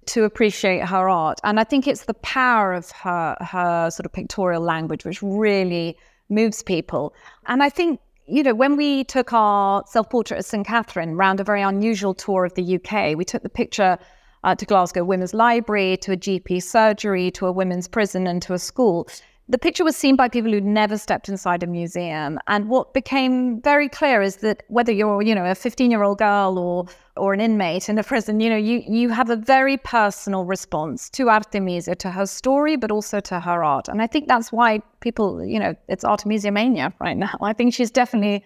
to 0.07 0.23
appreciate 0.25 0.85
her 0.85 1.09
art. 1.09 1.41
And 1.43 1.59
I 1.59 1.65
think 1.65 1.89
it's 1.89 2.05
the 2.05 2.15
power 2.15 2.73
of 2.73 2.91
her 2.93 3.37
her 3.41 3.91
sort 3.91 4.07
of 4.07 4.13
pictorial 4.13 4.63
language 4.63 5.05
which 5.05 5.21
really 5.23 5.97
moves 6.29 6.63
people. 6.63 7.15
And 7.47 7.63
I 7.63 7.69
think, 7.69 8.01
you 8.27 8.43
know, 8.43 8.55
when 8.55 8.77
we 8.77 9.05
took 9.05 9.33
our 9.33 9.83
self-portrait 9.87 10.39
of 10.39 10.45
St. 10.45 10.67
Catherine 10.67 11.17
round 11.17 11.41
a 11.41 11.45
very 11.45 11.63
unusual 11.63 12.15
tour 12.15 12.45
of 12.45 12.55
the 12.55 12.77
UK, 12.77 13.17
we 13.17 13.25
took 13.25 13.43
the 13.43 13.49
picture 13.49 13.99
uh, 14.45 14.55
to 14.55 14.65
Glasgow 14.65 15.05
Women's 15.05 15.35
Library, 15.35 15.97
to 15.99 16.13
a 16.13 16.17
GP 16.17 16.63
surgery, 16.63 17.31
to 17.33 17.47
a 17.47 17.53
women's 17.53 17.89
prison, 17.89 18.27
and 18.27 18.43
to 18.43 18.55
a 18.55 18.59
school 18.59 19.09
the 19.49 19.59
picture 19.59 19.85
was 19.85 19.97
seen 19.97 20.15
by 20.15 20.29
people 20.29 20.53
who'd 20.53 20.65
never 20.65 20.97
stepped 20.97 21.29
inside 21.29 21.63
a 21.63 21.67
museum. 21.67 22.39
And 22.47 22.69
what 22.69 22.95
became 22.95 23.61
very 23.61 23.89
clear 23.89 24.23
is 24.23 24.37
that 24.37 24.63
whether 24.69 24.93
you're, 24.93 25.21
you 25.21 25.35
know, 25.35 25.45
a 25.45 25.55
15 25.55 25.91
year 25.91 26.03
old 26.03 26.19
girl 26.19 26.59
or 26.59 26.87
or 27.17 27.35
an 27.35 27.41
inmate 27.41 27.89
in 27.89 27.99
a 27.99 28.05
prison, 28.05 28.41
you 28.41 28.49
know, 28.49 28.57
you 28.57 28.83
you 28.87 29.11
have 29.11 29.31
a 29.31 29.37
very 29.37 29.77
personal 29.77 30.45
response 30.45 31.11
to 31.11 31.29
Artemisia, 31.29 31.95
to 31.97 32.11
her 32.11 32.27
story, 32.27 32.77
but 32.77 32.91
also 32.91 33.21
to 33.21 33.41
her 33.41 33.65
art. 33.65 33.89
And 33.89 34.01
I 34.01 34.07
think 34.07 34.29
that's 34.29 34.53
why 34.53 34.81
people, 35.01 35.45
you 35.45 35.59
know, 35.59 35.75
it's 35.89 36.05
Artemisia 36.05 36.53
mania 36.53 36.95
right 37.01 37.17
now. 37.17 37.37
I 37.43 37.53
think 37.53 37.75
she's 37.75 37.91
definitely 37.91 38.45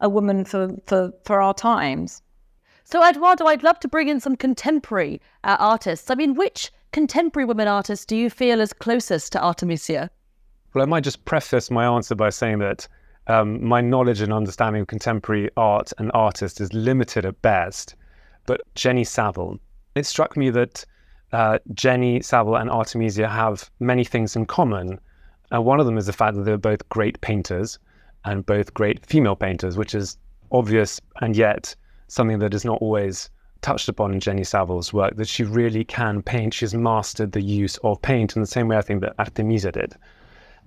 a 0.00 0.08
woman 0.08 0.44
for 0.44 0.70
for 0.86 1.12
for 1.24 1.42
our 1.42 1.54
times. 1.54 2.22
So, 2.84 3.04
Edoardo, 3.06 3.44
I'd 3.44 3.62
love 3.62 3.78
to 3.80 3.88
bring 3.88 4.08
in 4.08 4.18
some 4.18 4.34
contemporary 4.34 5.20
uh, 5.44 5.58
artists. 5.60 6.10
I 6.10 6.14
mean, 6.14 6.34
which 6.34 6.72
contemporary 6.92 7.44
women 7.44 7.68
artists 7.68 8.06
do 8.06 8.16
you 8.16 8.30
feel 8.30 8.62
is 8.62 8.72
closest 8.72 9.32
to 9.32 9.42
Artemisia? 9.42 10.10
Well, 10.74 10.82
I 10.82 10.86
might 10.86 11.04
just 11.04 11.24
preface 11.24 11.70
my 11.70 11.86
answer 11.86 12.14
by 12.14 12.30
saying 12.30 12.58
that 12.58 12.86
um, 13.26 13.62
my 13.64 13.80
knowledge 13.80 14.20
and 14.20 14.32
understanding 14.32 14.82
of 14.82 14.88
contemporary 14.88 15.50
art 15.56 15.92
and 15.98 16.10
artists 16.14 16.60
is 16.60 16.72
limited 16.72 17.24
at 17.24 17.40
best. 17.42 17.94
But 18.46 18.62
Jenny 18.74 19.04
Saville, 19.04 19.58
it 19.94 20.06
struck 20.06 20.36
me 20.36 20.50
that 20.50 20.84
uh, 21.32 21.58
Jenny 21.74 22.20
Saville 22.22 22.56
and 22.56 22.70
Artemisia 22.70 23.28
have 23.28 23.70
many 23.80 24.04
things 24.04 24.36
in 24.36 24.46
common. 24.46 24.98
Uh, 25.54 25.60
one 25.60 25.80
of 25.80 25.86
them 25.86 25.98
is 25.98 26.06
the 26.06 26.12
fact 26.12 26.36
that 26.36 26.44
they're 26.44 26.56
both 26.56 26.88
great 26.88 27.20
painters 27.20 27.78
and 28.24 28.46
both 28.46 28.74
great 28.74 29.04
female 29.04 29.36
painters, 29.36 29.76
which 29.76 29.94
is 29.94 30.16
obvious 30.52 31.00
and 31.20 31.36
yet 31.36 31.74
something 32.08 32.38
that 32.38 32.54
is 32.54 32.64
not 32.64 32.80
always 32.80 33.30
touched 33.60 33.88
upon 33.88 34.12
in 34.12 34.20
Jenny 34.20 34.44
Saville's 34.44 34.92
work, 34.92 35.16
that 35.16 35.28
she 35.28 35.44
really 35.44 35.84
can 35.84 36.22
paint. 36.22 36.54
She's 36.54 36.74
mastered 36.74 37.32
the 37.32 37.42
use 37.42 37.76
of 37.78 38.00
paint 38.00 38.36
in 38.36 38.40
the 38.42 38.46
same 38.46 38.68
way 38.68 38.76
I 38.76 38.82
think 38.82 39.00
that 39.00 39.14
Artemisia 39.18 39.72
did. 39.72 39.94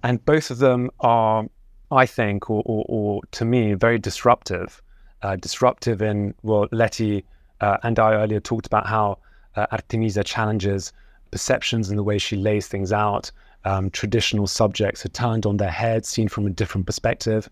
And 0.03 0.23
both 0.25 0.51
of 0.51 0.57
them 0.57 0.89
are, 0.99 1.45
I 1.91 2.05
think, 2.05 2.49
or, 2.49 2.63
or, 2.65 2.85
or 2.87 3.21
to 3.31 3.45
me, 3.45 3.73
very 3.73 3.99
disruptive. 3.99 4.81
Uh, 5.21 5.35
disruptive 5.35 6.01
in, 6.01 6.33
well, 6.41 6.67
Letty 6.71 7.23
uh, 7.61 7.77
and 7.83 7.99
I 7.99 8.13
earlier 8.13 8.39
talked 8.39 8.65
about 8.65 8.87
how 8.87 9.19
uh, 9.55 9.67
Artemisia 9.71 10.23
challenges 10.23 10.91
perceptions 11.31 11.89
and 11.89 11.97
the 11.97 12.03
way 12.03 12.17
she 12.17 12.35
lays 12.35 12.67
things 12.67 12.91
out. 12.91 13.31
Um, 13.63 13.89
traditional 13.91 14.47
subjects 14.47 15.05
are 15.05 15.09
turned 15.09 15.45
on 15.45 15.57
their 15.57 15.69
heads, 15.69 16.09
seen 16.09 16.27
from 16.27 16.47
a 16.47 16.49
different 16.49 16.87
perspective. 16.87 17.49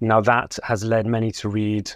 Now, 0.00 0.20
that 0.22 0.58
has 0.64 0.82
led 0.84 1.06
many 1.06 1.30
to 1.32 1.48
read, 1.48 1.92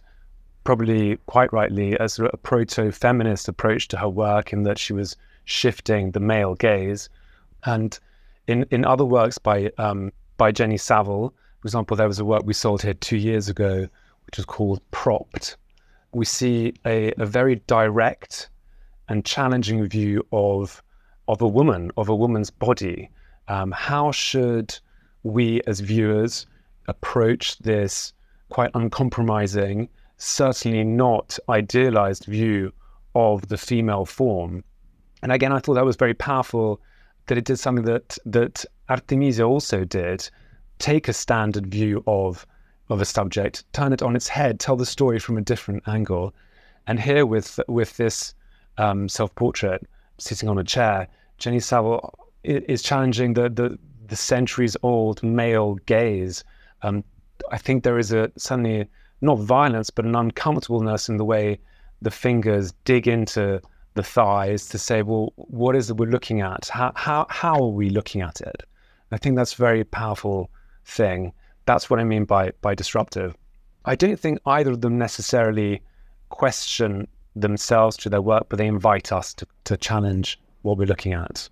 probably 0.62 1.16
quite 1.26 1.52
rightly, 1.52 1.98
as 1.98 2.18
a 2.20 2.28
proto 2.42 2.92
feminist 2.92 3.48
approach 3.48 3.88
to 3.88 3.96
her 3.96 4.08
work, 4.08 4.52
in 4.52 4.62
that 4.62 4.78
she 4.78 4.92
was 4.92 5.16
shifting 5.44 6.12
the 6.12 6.20
male 6.20 6.54
gaze. 6.54 7.08
And 7.64 7.98
in 8.46 8.66
in 8.70 8.84
other 8.84 9.04
works 9.04 9.38
by 9.38 9.70
um, 9.78 10.12
by 10.36 10.52
Jenny 10.52 10.76
Saville, 10.76 11.32
for 11.66 11.68
example, 11.68 11.96
there 11.96 12.06
was 12.06 12.20
a 12.20 12.24
work 12.24 12.42
we 12.44 12.54
sold 12.54 12.82
here 12.82 12.94
two 12.94 13.16
years 13.16 13.48
ago, 13.48 13.88
which 14.26 14.36
was 14.36 14.44
called 14.44 14.80
Propped. 14.92 15.56
We 16.12 16.24
see 16.24 16.74
a, 16.84 17.12
a 17.18 17.26
very 17.26 17.56
direct 17.66 18.50
and 19.08 19.24
challenging 19.24 19.84
view 19.88 20.24
of 20.32 20.82
of 21.28 21.42
a 21.42 21.48
woman, 21.48 21.90
of 21.96 22.08
a 22.08 22.14
woman's 22.14 22.50
body. 22.50 23.10
Um, 23.48 23.72
how 23.72 24.12
should 24.12 24.78
we 25.22 25.60
as 25.66 25.80
viewers 25.80 26.46
approach 26.86 27.58
this 27.58 28.12
quite 28.48 28.70
uncompromising, 28.74 29.88
certainly 30.18 30.84
not 30.84 31.36
idealized 31.48 32.26
view 32.26 32.72
of 33.16 33.48
the 33.48 33.58
female 33.58 34.04
form? 34.04 34.62
And 35.22 35.32
again, 35.32 35.52
I 35.52 35.58
thought 35.58 35.74
that 35.74 35.84
was 35.84 35.96
very 35.96 36.14
powerful 36.14 36.80
that 37.26 37.38
it 37.38 37.44
did 37.44 37.58
something 37.58 37.84
that 37.84 38.18
that 38.24 38.64
Artemisia 38.88 39.44
also 39.44 39.84
did, 39.84 40.28
take 40.78 41.08
a 41.08 41.12
standard 41.12 41.66
view 41.66 42.02
of 42.06 42.46
of 42.88 43.00
a 43.00 43.04
subject, 43.04 43.64
turn 43.72 43.92
it 43.92 44.02
on 44.02 44.14
its 44.14 44.28
head, 44.28 44.60
tell 44.60 44.76
the 44.76 44.86
story 44.86 45.18
from 45.18 45.36
a 45.36 45.42
different 45.42 45.82
angle. 45.88 46.32
And 46.86 47.00
here 47.00 47.26
with 47.26 47.60
with 47.68 47.96
this 47.96 48.34
um, 48.78 49.08
self-portrait, 49.08 49.86
sitting 50.18 50.48
on 50.48 50.58
a 50.58 50.64
chair, 50.64 51.08
Jenny 51.38 51.60
Saville 51.60 52.14
is 52.44 52.82
challenging 52.82 53.34
the 53.34 53.48
the, 53.48 53.78
the 54.06 54.16
centuries-old 54.16 55.22
male 55.22 55.74
gaze. 55.86 56.44
Um, 56.82 57.02
I 57.50 57.58
think 57.58 57.82
there 57.82 57.98
is 57.98 58.12
a 58.12 58.30
suddenly 58.36 58.86
not 59.20 59.38
violence, 59.38 59.90
but 59.90 60.04
an 60.04 60.14
uncomfortableness 60.14 61.08
in 61.08 61.16
the 61.16 61.24
way 61.24 61.58
the 62.02 62.10
fingers 62.10 62.72
dig 62.84 63.08
into 63.08 63.60
the 63.96 64.02
thighs 64.02 64.68
to 64.68 64.78
say, 64.78 65.02
well, 65.02 65.32
what 65.36 65.74
is 65.74 65.90
it 65.90 65.96
we're 65.96 66.08
looking 66.08 66.40
at? 66.40 66.68
How 66.68 66.92
how 66.94 67.26
how 67.28 67.54
are 67.54 67.68
we 67.68 67.90
looking 67.90 68.20
at 68.20 68.40
it? 68.40 68.62
I 69.10 69.18
think 69.18 69.36
that's 69.36 69.54
a 69.54 69.56
very 69.56 69.82
powerful 69.82 70.50
thing. 70.84 71.32
That's 71.64 71.90
what 71.90 71.98
I 71.98 72.04
mean 72.04 72.24
by 72.24 72.52
by 72.60 72.74
disruptive. 72.74 73.36
I 73.84 73.96
don't 73.96 74.18
think 74.18 74.38
either 74.46 74.72
of 74.72 74.80
them 74.80 74.98
necessarily 74.98 75.82
question 76.28 77.08
themselves 77.34 77.96
to 77.98 78.08
their 78.08 78.22
work, 78.22 78.46
but 78.48 78.58
they 78.58 78.66
invite 78.66 79.12
us 79.12 79.34
to, 79.34 79.46
to 79.64 79.76
challenge 79.76 80.40
what 80.62 80.78
we're 80.78 80.86
looking 80.86 81.12
at. 81.12 81.48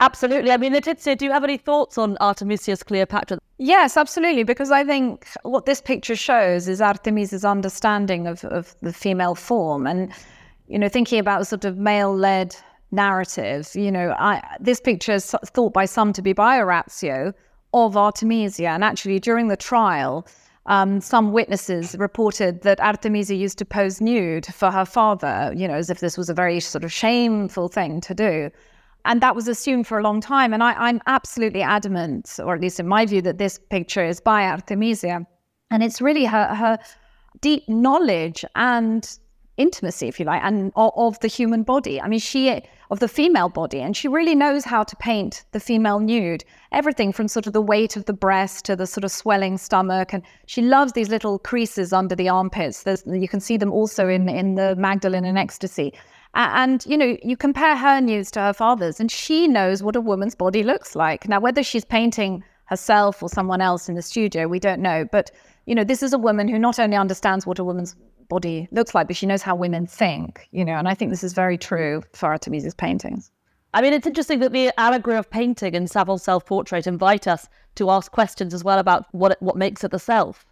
Absolutely. 0.00 0.50
I 0.50 0.56
mean, 0.56 0.72
Letizia, 0.72 1.16
do 1.16 1.24
you 1.26 1.32
have 1.32 1.44
any 1.44 1.58
thoughts 1.58 1.98
on 1.98 2.16
Artemisia's 2.20 2.82
Cleopatra? 2.82 3.38
Yes, 3.58 3.96
absolutely. 3.96 4.44
Because 4.44 4.70
I 4.70 4.84
think 4.84 5.26
what 5.42 5.66
this 5.66 5.82
picture 5.82 6.16
shows 6.16 6.68
is 6.68 6.80
Artemis's 6.80 7.44
understanding 7.44 8.26
of, 8.26 8.44
of 8.44 8.74
the 8.80 8.92
female 8.92 9.34
form. 9.34 9.86
And, 9.86 10.12
you 10.70 10.78
know, 10.78 10.88
thinking 10.88 11.18
about 11.18 11.46
sort 11.48 11.64
of 11.64 11.76
male 11.76 12.14
led 12.14 12.54
narrative, 12.92 13.70
you 13.74 13.90
know, 13.90 14.14
I, 14.18 14.40
this 14.60 14.80
picture 14.80 15.12
is 15.12 15.34
thought 15.46 15.72
by 15.72 15.84
some 15.84 16.12
to 16.12 16.22
be 16.22 16.32
by 16.32 16.58
Orazio 16.58 17.34
of 17.74 17.96
Artemisia. 17.96 18.68
And 18.68 18.84
actually, 18.84 19.18
during 19.18 19.48
the 19.48 19.56
trial, 19.56 20.26
um, 20.66 21.00
some 21.00 21.32
witnesses 21.32 21.96
reported 21.98 22.62
that 22.62 22.78
Artemisia 22.78 23.34
used 23.34 23.58
to 23.58 23.64
pose 23.64 24.00
nude 24.00 24.46
for 24.46 24.70
her 24.70 24.84
father, 24.84 25.52
you 25.56 25.66
know, 25.66 25.74
as 25.74 25.90
if 25.90 25.98
this 25.98 26.16
was 26.16 26.30
a 26.30 26.34
very 26.34 26.60
sort 26.60 26.84
of 26.84 26.92
shameful 26.92 27.68
thing 27.68 28.00
to 28.02 28.14
do. 28.14 28.50
And 29.04 29.20
that 29.22 29.34
was 29.34 29.48
assumed 29.48 29.88
for 29.88 29.98
a 29.98 30.02
long 30.02 30.20
time. 30.20 30.52
And 30.54 30.62
I, 30.62 30.88
am 30.88 31.00
absolutely 31.06 31.62
adamant, 31.62 32.38
or 32.38 32.54
at 32.54 32.60
least 32.60 32.78
in 32.78 32.86
my 32.86 33.06
view, 33.06 33.22
that 33.22 33.38
this 33.38 33.58
picture 33.70 34.04
is 34.04 34.20
by 34.20 34.44
Artemisia. 34.44 35.26
And 35.72 35.82
it's 35.82 36.00
really 36.00 36.26
her, 36.26 36.54
her 36.54 36.78
deep 37.40 37.68
knowledge 37.68 38.44
and 38.54 39.18
intimacy, 39.60 40.08
if 40.08 40.18
you 40.18 40.26
like, 40.26 40.42
and 40.42 40.72
of, 40.74 41.18
the 41.20 41.28
human 41.28 41.62
body. 41.62 42.00
I 42.00 42.08
mean, 42.08 42.18
she 42.18 42.62
of 42.90 42.98
the 42.98 43.08
female 43.08 43.48
body, 43.48 43.80
and 43.80 43.96
she 43.96 44.08
really 44.08 44.34
knows 44.34 44.64
how 44.64 44.82
to 44.82 44.96
paint 44.96 45.44
the 45.52 45.60
female 45.60 46.00
nude. 46.00 46.44
Everything 46.72 47.12
from 47.12 47.28
sort 47.28 47.46
of 47.46 47.52
the 47.52 47.62
weight 47.62 47.96
of 47.96 48.04
the 48.06 48.12
breast 48.12 48.64
to 48.64 48.74
the 48.74 48.86
sort 48.86 49.04
of 49.04 49.12
swelling 49.12 49.58
stomach, 49.58 50.12
and 50.12 50.22
she 50.46 50.62
loves 50.62 50.92
these 50.92 51.08
little 51.08 51.38
creases 51.38 51.92
under 51.92 52.16
the 52.16 52.28
armpits. 52.28 52.82
There's, 52.82 53.04
you 53.06 53.28
can 53.28 53.40
see 53.40 53.56
them 53.56 53.72
also 53.72 54.08
in 54.08 54.28
in 54.28 54.54
the 54.54 54.74
Magdalene 54.76 55.24
in 55.24 55.36
Ecstasy. 55.36 55.92
And, 56.34 56.86
you 56.86 56.96
know, 56.96 57.16
you 57.24 57.36
compare 57.36 57.76
her 57.76 58.00
nudes 58.00 58.30
to 58.32 58.40
her 58.40 58.52
father's, 58.52 59.00
and 59.00 59.10
she 59.10 59.48
knows 59.48 59.82
what 59.82 59.96
a 59.96 60.00
woman's 60.00 60.36
body 60.36 60.62
looks 60.62 60.94
like. 60.94 61.28
Now, 61.28 61.40
whether 61.40 61.62
she's 61.62 61.84
painting 61.84 62.44
herself 62.66 63.20
or 63.20 63.28
someone 63.28 63.60
else 63.60 63.88
in 63.88 63.96
the 63.96 64.02
studio, 64.02 64.46
we 64.46 64.60
don't 64.60 64.80
know. 64.80 65.04
But, 65.10 65.32
you 65.70 65.76
know, 65.76 65.84
this 65.84 66.02
is 66.02 66.12
a 66.12 66.18
woman 66.18 66.48
who 66.48 66.58
not 66.58 66.80
only 66.80 66.96
understands 66.96 67.46
what 67.46 67.60
a 67.60 67.64
woman's 67.64 67.94
body 68.28 68.66
looks 68.72 68.92
like, 68.92 69.06
but 69.06 69.14
she 69.14 69.24
knows 69.24 69.40
how 69.40 69.54
women 69.54 69.86
think, 69.86 70.48
you 70.50 70.64
know, 70.64 70.72
and 70.72 70.88
I 70.88 70.94
think 70.94 71.12
this 71.12 71.22
is 71.22 71.32
very 71.32 71.56
true 71.56 72.02
for 72.12 72.26
Artemisia's 72.26 72.74
paintings. 72.74 73.30
I 73.72 73.80
mean, 73.80 73.92
it's 73.92 74.04
interesting 74.04 74.40
that 74.40 74.50
the 74.50 74.72
allegory 74.78 75.16
of 75.16 75.30
painting 75.30 75.76
and 75.76 75.88
Saville's 75.88 76.24
self 76.24 76.44
portrait 76.44 76.88
invite 76.88 77.28
us 77.28 77.48
to 77.76 77.88
ask 77.88 78.10
questions 78.10 78.52
as 78.52 78.64
well 78.64 78.80
about 78.80 79.06
what 79.12 79.40
what 79.40 79.54
makes 79.54 79.84
it 79.84 79.92
the 79.92 80.00
self. 80.00 80.44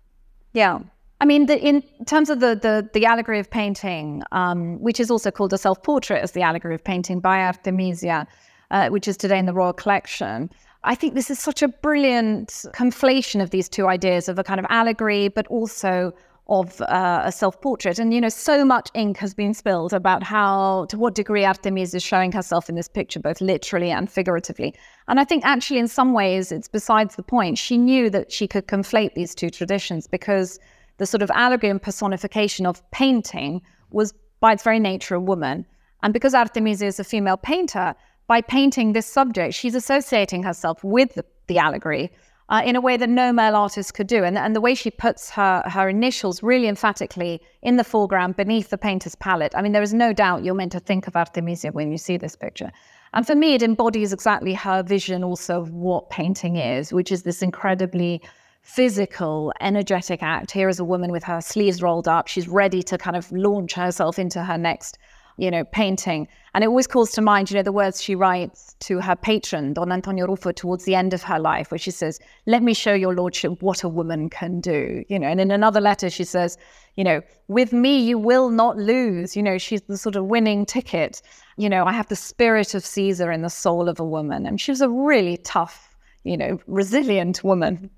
Yeah. 0.53 0.79
I 1.21 1.25
mean, 1.25 1.47
the, 1.47 1.59
in 1.59 1.83
terms 2.07 2.31
of 2.31 2.39
the, 2.39 2.55
the, 2.55 2.89
the 2.93 3.05
allegory 3.05 3.41
of 3.41 3.51
painting, 3.51 4.23
um, 4.31 4.81
which 4.81 5.01
is 5.01 5.11
also 5.11 5.33
called 5.33 5.53
a 5.53 5.59
self 5.59 5.83
portrait 5.83 6.23
as 6.23 6.31
the 6.31 6.43
allegory 6.43 6.77
of 6.77 6.85
painting 6.85 7.19
by 7.19 7.41
Artemisia, 7.41 8.25
uh, 8.71 8.89
which 8.91 9.09
is 9.09 9.17
today 9.17 9.41
in 9.41 9.47
the 9.47 9.53
Royal 9.53 9.73
Collection, 9.73 10.49
I 10.89 10.95
think 10.95 11.13
this 11.13 11.31
is 11.31 11.39
such 11.39 11.61
a 11.61 11.69
brilliant 11.69 12.49
conflation 12.73 13.43
of 13.43 13.51
these 13.51 13.69
two 13.69 13.87
ideas 13.87 14.27
of 14.27 14.39
a 14.39 14.43
kind 14.43 14.59
of 14.59 14.65
allegory, 14.71 15.29
but 15.29 15.47
also 15.49 16.15
of 16.49 16.81
uh, 16.81 17.21
a 17.25 17.31
self-portrait. 17.31 17.99
And 17.99 18.15
you 18.15 18.23
know 18.23 18.31
so 18.31 18.65
much 18.65 18.89
ink 18.95 19.19
has 19.19 19.35
been 19.35 19.53
spilled 19.53 19.93
about 19.93 20.23
how 20.23 20.87
to 20.89 20.97
what 20.97 21.15
degree 21.15 21.45
Artemis 21.45 21.93
is 21.93 22.03
showing 22.03 22.33
herself 22.33 22.71
in 22.71 22.75
this 22.75 22.89
picture 22.89 23.21
both 23.21 23.43
literally 23.43 23.91
and 23.91 24.11
figuratively. 24.11 24.75
And 25.09 25.21
i 25.21 25.25
think 25.25 25.45
actually 25.45 25.79
in 25.79 25.89
some 25.89 26.15
ways 26.15 26.51
it's 26.51 26.69
besides 26.69 27.17
the 27.17 27.23
point. 27.23 27.59
She 27.59 27.77
knew 27.77 28.09
that 28.09 28.33
she 28.33 28.49
could 28.49 28.67
conflate 28.67 29.13
these 29.13 29.35
two 29.35 29.51
traditions 29.51 30.07
because 30.07 30.59
the 30.97 31.05
sort 31.05 31.21
of 31.21 31.31
allegory 31.35 31.69
and 31.71 31.83
personification 31.83 32.65
of 32.65 32.83
painting 32.93 33.61
was 33.91 34.15
by 34.41 34.55
its 34.55 34.63
very 34.63 34.81
nature 34.81 35.17
a 35.17 35.21
woman. 35.21 35.67
And 36.03 36.15
because 36.15 36.33
artemisia 36.33 36.87
is 36.87 36.99
a 36.99 37.05
female 37.05 37.37
painter 37.37 37.95
by 38.29 38.41
painting 38.41 38.93
this 38.93 39.07
subject 39.07 39.55
she's 39.55 39.75
associating 39.75 40.45
herself 40.45 40.85
with 40.85 41.19
the, 41.49 41.59
allegory 41.59 42.13
uh, 42.51 42.63
in 42.65 42.77
a 42.77 42.81
way 42.81 42.97
that 42.97 43.09
no 43.09 43.33
male 43.33 43.57
artist 43.57 43.95
could 43.95 44.07
do. 44.07 44.25
And, 44.25 44.39
and 44.39 44.55
the 44.55 44.61
way 44.61 44.75
she 44.75 44.91
puts 44.91 45.31
her, 45.31 45.63
her 45.67 45.89
initials 45.89 46.43
really 46.43 46.69
emphatically 46.69 47.41
in 47.63 47.77
the 47.77 47.85
foreground 47.85 48.37
beneath 48.37 48.71
the 48.71 48.79
painter's 48.79 49.15
palette. 49.15 49.55
I 49.57 49.63
mean, 49.63 49.73
there 49.73 49.83
is 49.83 49.95
no 49.95 50.13
doubt 50.13 50.45
you're 50.45 50.55
meant 50.55 50.73
to 50.73 50.81
think 50.81 51.07
of 51.07 51.17
Artemisia 51.17 51.73
when 51.73 51.91
you 51.91 51.99
see 51.99 52.17
this 52.17 52.37
picture. 52.37 52.71
And 53.15 53.27
for 53.27 53.35
me, 53.35 53.55
it 53.55 53.63
embodies 53.63 54.13
exactly 54.13 54.55
her 54.55 54.83
vision 54.83 55.25
also 55.25 55.61
of 55.63 55.73
what 55.73 56.11
painting 56.11 56.57
is, 56.57 56.93
which 56.93 57.11
is 57.11 57.23
this 57.23 57.43
incredibly 57.43 58.23
physical, 58.63 59.53
energetic 59.61 60.23
act. 60.23 60.51
Here 60.51 60.69
is 60.69 60.79
a 60.79 60.85
woman 60.85 61.11
with 61.11 61.25
her 61.25 61.41
sleeves 61.41 61.83
rolled 61.83 62.09
up. 62.09 62.29
She's 62.29 62.49
ready 62.49 62.83
to 62.83 62.99
kind 62.99 63.17
of 63.17 63.31
launch 63.33 63.73
herself 63.73 64.19
into 64.19 64.43
her 64.43 64.59
next 64.59 64.99
you 65.39 65.51
know, 65.51 65.65
painting. 65.65 66.29
And 66.53 66.65
it 66.65 66.67
always 66.67 66.87
calls 66.87 67.13
to 67.13 67.23
mind, 67.23 67.51
you 67.51 67.57
know, 67.57 67.63
the 67.63 67.73
words 67.73 68.03
she 68.03 68.15
writes 68.15 68.75
to 68.81 69.01
her 69.01 69.15
patron, 69.15 69.73
Don 69.73 69.93
Antonio 69.93 70.27
Ruffo, 70.27 70.55
towards 70.55 70.85
the 70.85 70.97
end 70.97 71.15
of 71.15 71.23
her 71.23 71.39
life, 71.39 71.71
where 71.71 71.79
she 71.79 71.93
says, 71.93 72.19
Let 72.47 72.63
me 72.63 72.75
show 72.75 72.93
your 72.93 73.15
lordship 73.15 73.63
what 73.63 73.85
a 73.85 73.89
woman 73.89 74.29
can 74.29 74.61
do. 74.61 75.05
You 75.09 75.19
know, 75.19 75.29
and 75.29 75.41
in 75.41 75.51
another 75.51 75.81
letter, 75.81 76.11
she 76.11 76.25
says, 76.25 76.59
you 76.97 77.05
know, 77.05 77.23
with 77.47 77.73
me, 77.73 78.01
you 78.01 78.19
will 78.19 78.51
not 78.51 78.77
lose. 78.77 79.37
You 79.37 79.43
know, 79.43 79.57
she's 79.57 79.83
the 79.83 79.97
sort 79.97 80.17
of 80.17 80.25
winning 80.25 80.67
ticket. 80.67 81.23
You 81.57 81.69
know, 81.69 81.85
I 81.85 81.93
have 81.93 82.09
the 82.09 82.17
spirit 82.17 82.75
of 82.75 82.85
Caesar 82.85 83.31
in 83.31 83.43
the 83.43 83.51
soul 83.51 83.89
of 83.89 84.01
a 84.01 84.05
woman. 84.05 84.45
And 84.45 84.61
she 84.61 84.73
was 84.73 84.81
a 84.81 84.89
really 84.89 85.37
tough, 85.39 85.97
you 86.25 86.37
know, 86.37 86.59
resilient 86.67 87.45
woman. 87.45 87.89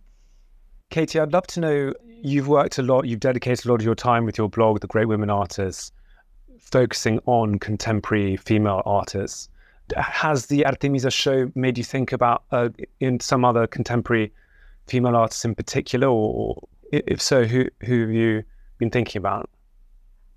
Katy, 0.90 1.18
I'd 1.18 1.32
love 1.32 1.46
to 1.46 1.60
know 1.60 1.94
you've 2.04 2.48
worked 2.48 2.76
a 2.76 2.82
lot, 2.82 3.06
you've 3.06 3.20
dedicated 3.20 3.64
a 3.64 3.68
lot 3.68 3.76
of 3.76 3.86
your 3.86 3.94
time 3.94 4.26
with 4.26 4.36
your 4.36 4.50
blog, 4.50 4.80
The 4.80 4.86
Great 4.86 5.08
Women 5.08 5.30
Artists 5.30 5.92
focusing 6.70 7.20
on 7.26 7.58
contemporary 7.58 8.36
female 8.36 8.82
artists. 8.86 9.48
Has 9.96 10.46
the 10.46 10.64
Artemisia 10.66 11.10
show 11.10 11.50
made 11.54 11.76
you 11.76 11.84
think 11.84 12.12
about 12.12 12.44
uh, 12.52 12.68
in 13.00 13.18
some 13.20 13.44
other 13.44 13.66
contemporary 13.66 14.32
female 14.86 15.16
artists 15.16 15.44
in 15.44 15.54
particular, 15.54 16.08
or 16.08 16.62
if 16.92 17.20
so, 17.20 17.44
who 17.44 17.66
who 17.84 18.00
have 18.02 18.10
you 18.10 18.44
been 18.78 18.90
thinking 18.90 19.18
about? 19.18 19.50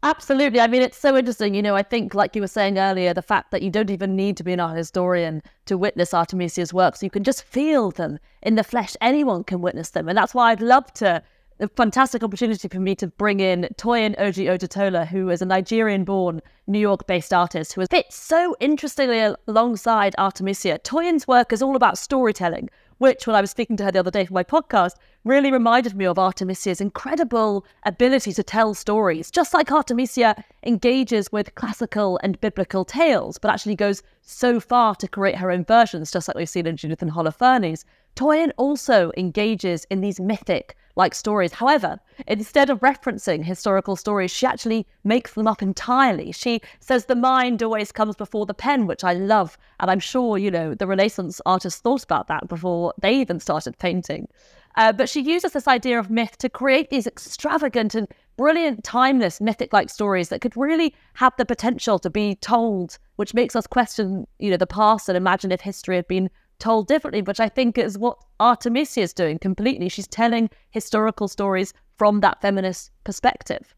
Absolutely. 0.03 0.59
I 0.59 0.67
mean, 0.67 0.81
it's 0.81 0.97
so 0.97 1.15
interesting. 1.15 1.55
You 1.55 1.61
know, 1.61 1.75
I 1.75 1.81
think, 1.81 2.13
like 2.13 2.35
you 2.35 2.41
were 2.41 2.47
saying 2.47 2.77
earlier, 2.77 3.13
the 3.13 3.21
fact 3.21 3.51
that 3.51 3.61
you 3.61 3.69
don't 3.69 3.89
even 3.89 4.17
need 4.17 4.35
to 4.35 4.43
be 4.43 4.51
an 4.51 4.59
art 4.59 4.77
historian 4.77 5.41
to 5.65 5.77
witness 5.77 6.13
Artemisia's 6.13 6.73
works. 6.73 7.01
You 7.01 7.09
can 7.09 7.23
just 7.23 7.41
feel 7.41 7.89
them 7.89 8.19
in 8.41 8.55
the 8.55 8.65
flesh. 8.65 8.97
Anyone 8.99 9.45
can 9.45 9.61
witness 9.61 9.91
them. 9.91 10.09
And 10.09 10.17
that's 10.17 10.33
why 10.33 10.51
I'd 10.51 10.61
love 10.61 10.93
to 10.95 11.23
a 11.59 11.67
fantastic 11.69 12.23
opportunity 12.23 12.67
for 12.67 12.79
me 12.79 12.95
to 12.95 13.07
bring 13.07 13.39
in 13.39 13.67
Toyin 13.77 14.17
Oji 14.17 14.45
Odutola, 14.47 15.07
who 15.07 15.29
is 15.29 15.41
a 15.41 15.45
Nigerian 15.45 16.03
born, 16.03 16.41
New 16.67 16.79
York 16.79 17.05
based 17.07 17.33
artist 17.33 17.73
who 17.73 17.81
has 17.81 17.87
fit 17.89 18.11
so 18.11 18.55
interestingly 18.59 19.35
alongside 19.47 20.15
Artemisia. 20.17 20.79
Toyin's 20.79 21.27
work 21.27 21.53
is 21.53 21.61
all 21.61 21.75
about 21.75 21.97
storytelling, 21.97 22.69
which, 22.97 23.27
when 23.27 23.35
I 23.35 23.41
was 23.41 23.51
speaking 23.51 23.77
to 23.77 23.83
her 23.83 23.91
the 23.91 23.99
other 23.99 24.11
day 24.11 24.25
for 24.25 24.33
my 24.33 24.43
podcast, 24.43 24.93
really 25.25 25.51
reminded 25.51 25.95
me 25.95 26.05
of 26.05 26.17
Artemisia's 26.17 26.81
incredible 26.81 27.65
ability 27.83 28.33
to 28.33 28.43
tell 28.43 28.73
stories. 28.73 29.29
Just 29.29 29.53
like 29.53 29.71
Artemisia 29.71 30.43
engages 30.63 31.31
with 31.31 31.55
classical 31.55 32.19
and 32.23 32.39
biblical 32.41 32.85
tales, 32.85 33.37
but 33.37 33.51
actually 33.51 33.75
goes 33.75 34.03
so 34.21 34.59
far 34.59 34.95
to 34.95 35.07
create 35.07 35.35
her 35.35 35.51
own 35.51 35.65
versions, 35.65 36.11
just 36.11 36.27
like 36.27 36.37
we've 36.37 36.49
seen 36.49 36.67
in 36.67 36.77
Judith 36.77 37.01
and 37.01 37.11
Holofernes. 37.11 37.83
Toyin 38.15 38.51
also 38.57 39.11
engages 39.17 39.85
in 39.89 40.01
these 40.01 40.19
mythic 40.19 40.75
like 40.95 41.15
stories. 41.15 41.53
However, 41.53 41.99
instead 42.27 42.69
of 42.69 42.79
referencing 42.81 43.43
historical 43.43 43.95
stories, 43.95 44.31
she 44.31 44.45
actually 44.45 44.85
makes 45.03 45.33
them 45.33 45.47
up 45.47 45.61
entirely. 45.61 46.31
She 46.31 46.61
says 46.79 47.05
the 47.05 47.15
mind 47.15 47.63
always 47.63 47.91
comes 47.91 48.15
before 48.15 48.45
the 48.45 48.53
pen, 48.53 48.85
which 48.85 49.03
I 49.03 49.13
love. 49.13 49.57
And 49.79 49.89
I'm 49.89 49.99
sure, 49.99 50.37
you 50.37 50.51
know, 50.51 50.75
the 50.75 50.87
Renaissance 50.87 51.41
artists 51.45 51.81
thought 51.81 52.03
about 52.03 52.27
that 52.27 52.47
before 52.47 52.93
they 53.01 53.15
even 53.15 53.39
started 53.39 53.77
painting. 53.79 54.27
Uh, 54.75 54.91
but 54.91 55.09
she 55.09 55.21
uses 55.21 55.51
this 55.51 55.67
idea 55.67 55.99
of 55.99 56.09
myth 56.09 56.37
to 56.39 56.49
create 56.49 56.89
these 56.89 57.05
extravagant 57.05 57.93
and 57.93 58.07
brilliant, 58.37 58.83
timeless, 58.83 59.39
mythic 59.39 59.71
like 59.71 59.89
stories 59.89 60.29
that 60.29 60.41
could 60.41 60.57
really 60.57 60.95
have 61.13 61.33
the 61.37 61.45
potential 61.45 61.99
to 61.99 62.09
be 62.09 62.35
told, 62.35 62.97
which 63.17 63.33
makes 63.35 63.55
us 63.55 63.67
question, 63.67 64.25
you 64.39 64.49
know, 64.49 64.57
the 64.57 64.65
past 64.65 65.07
and 65.07 65.15
imagine 65.17 65.51
if 65.51 65.61
history 65.61 65.95
had 65.95 66.07
been 66.07 66.29
told 66.63 66.87
differently, 66.87 67.21
which 67.21 67.41
I 67.41 67.49
think 67.49 67.77
is 67.77 67.97
what 67.97 68.17
Artemisia 68.39 69.01
is 69.01 69.13
doing 69.13 69.37
completely. 69.37 69.89
She's 69.89 70.07
telling 70.07 70.49
historical 70.71 71.27
stories 71.27 71.73
from 71.97 72.21
that 72.21 72.41
feminist 72.41 72.91
perspective. 73.03 73.75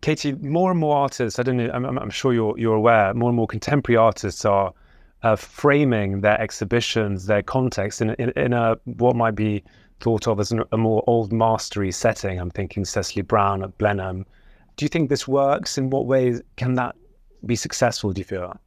Katy, 0.00 0.32
more 0.32 0.72
and 0.72 0.80
more 0.80 0.96
artists, 0.96 1.38
I 1.38 1.44
don't 1.44 1.56
know, 1.56 1.70
I'm, 1.72 1.84
I'm 1.86 2.10
sure 2.10 2.34
you're, 2.34 2.58
you're 2.58 2.74
aware, 2.74 3.14
more 3.14 3.30
and 3.30 3.36
more 3.36 3.46
contemporary 3.46 3.96
artists 3.96 4.44
are 4.44 4.72
uh, 5.22 5.36
framing 5.36 6.22
their 6.22 6.38
exhibitions, 6.40 7.26
their 7.26 7.42
context 7.42 8.02
in, 8.02 8.10
in, 8.14 8.30
in, 8.30 8.52
a 8.52 8.76
what 8.84 9.14
might 9.14 9.36
be 9.36 9.62
thought 10.00 10.26
of 10.26 10.40
as 10.40 10.50
an, 10.50 10.64
a 10.72 10.76
more 10.76 11.04
old 11.06 11.32
mastery 11.32 11.92
setting. 11.92 12.38
I'm 12.40 12.50
thinking 12.50 12.84
Cecily 12.84 13.22
Brown 13.22 13.62
at 13.62 13.78
Blenheim. 13.78 14.26
Do 14.76 14.84
you 14.84 14.88
think 14.88 15.08
this 15.08 15.28
works? 15.28 15.78
In 15.78 15.88
what 15.88 16.06
ways 16.06 16.42
can 16.56 16.74
that 16.74 16.96
be 17.46 17.54
successful, 17.54 18.12
do 18.12 18.20
you 18.20 18.24
feel? 18.24 18.58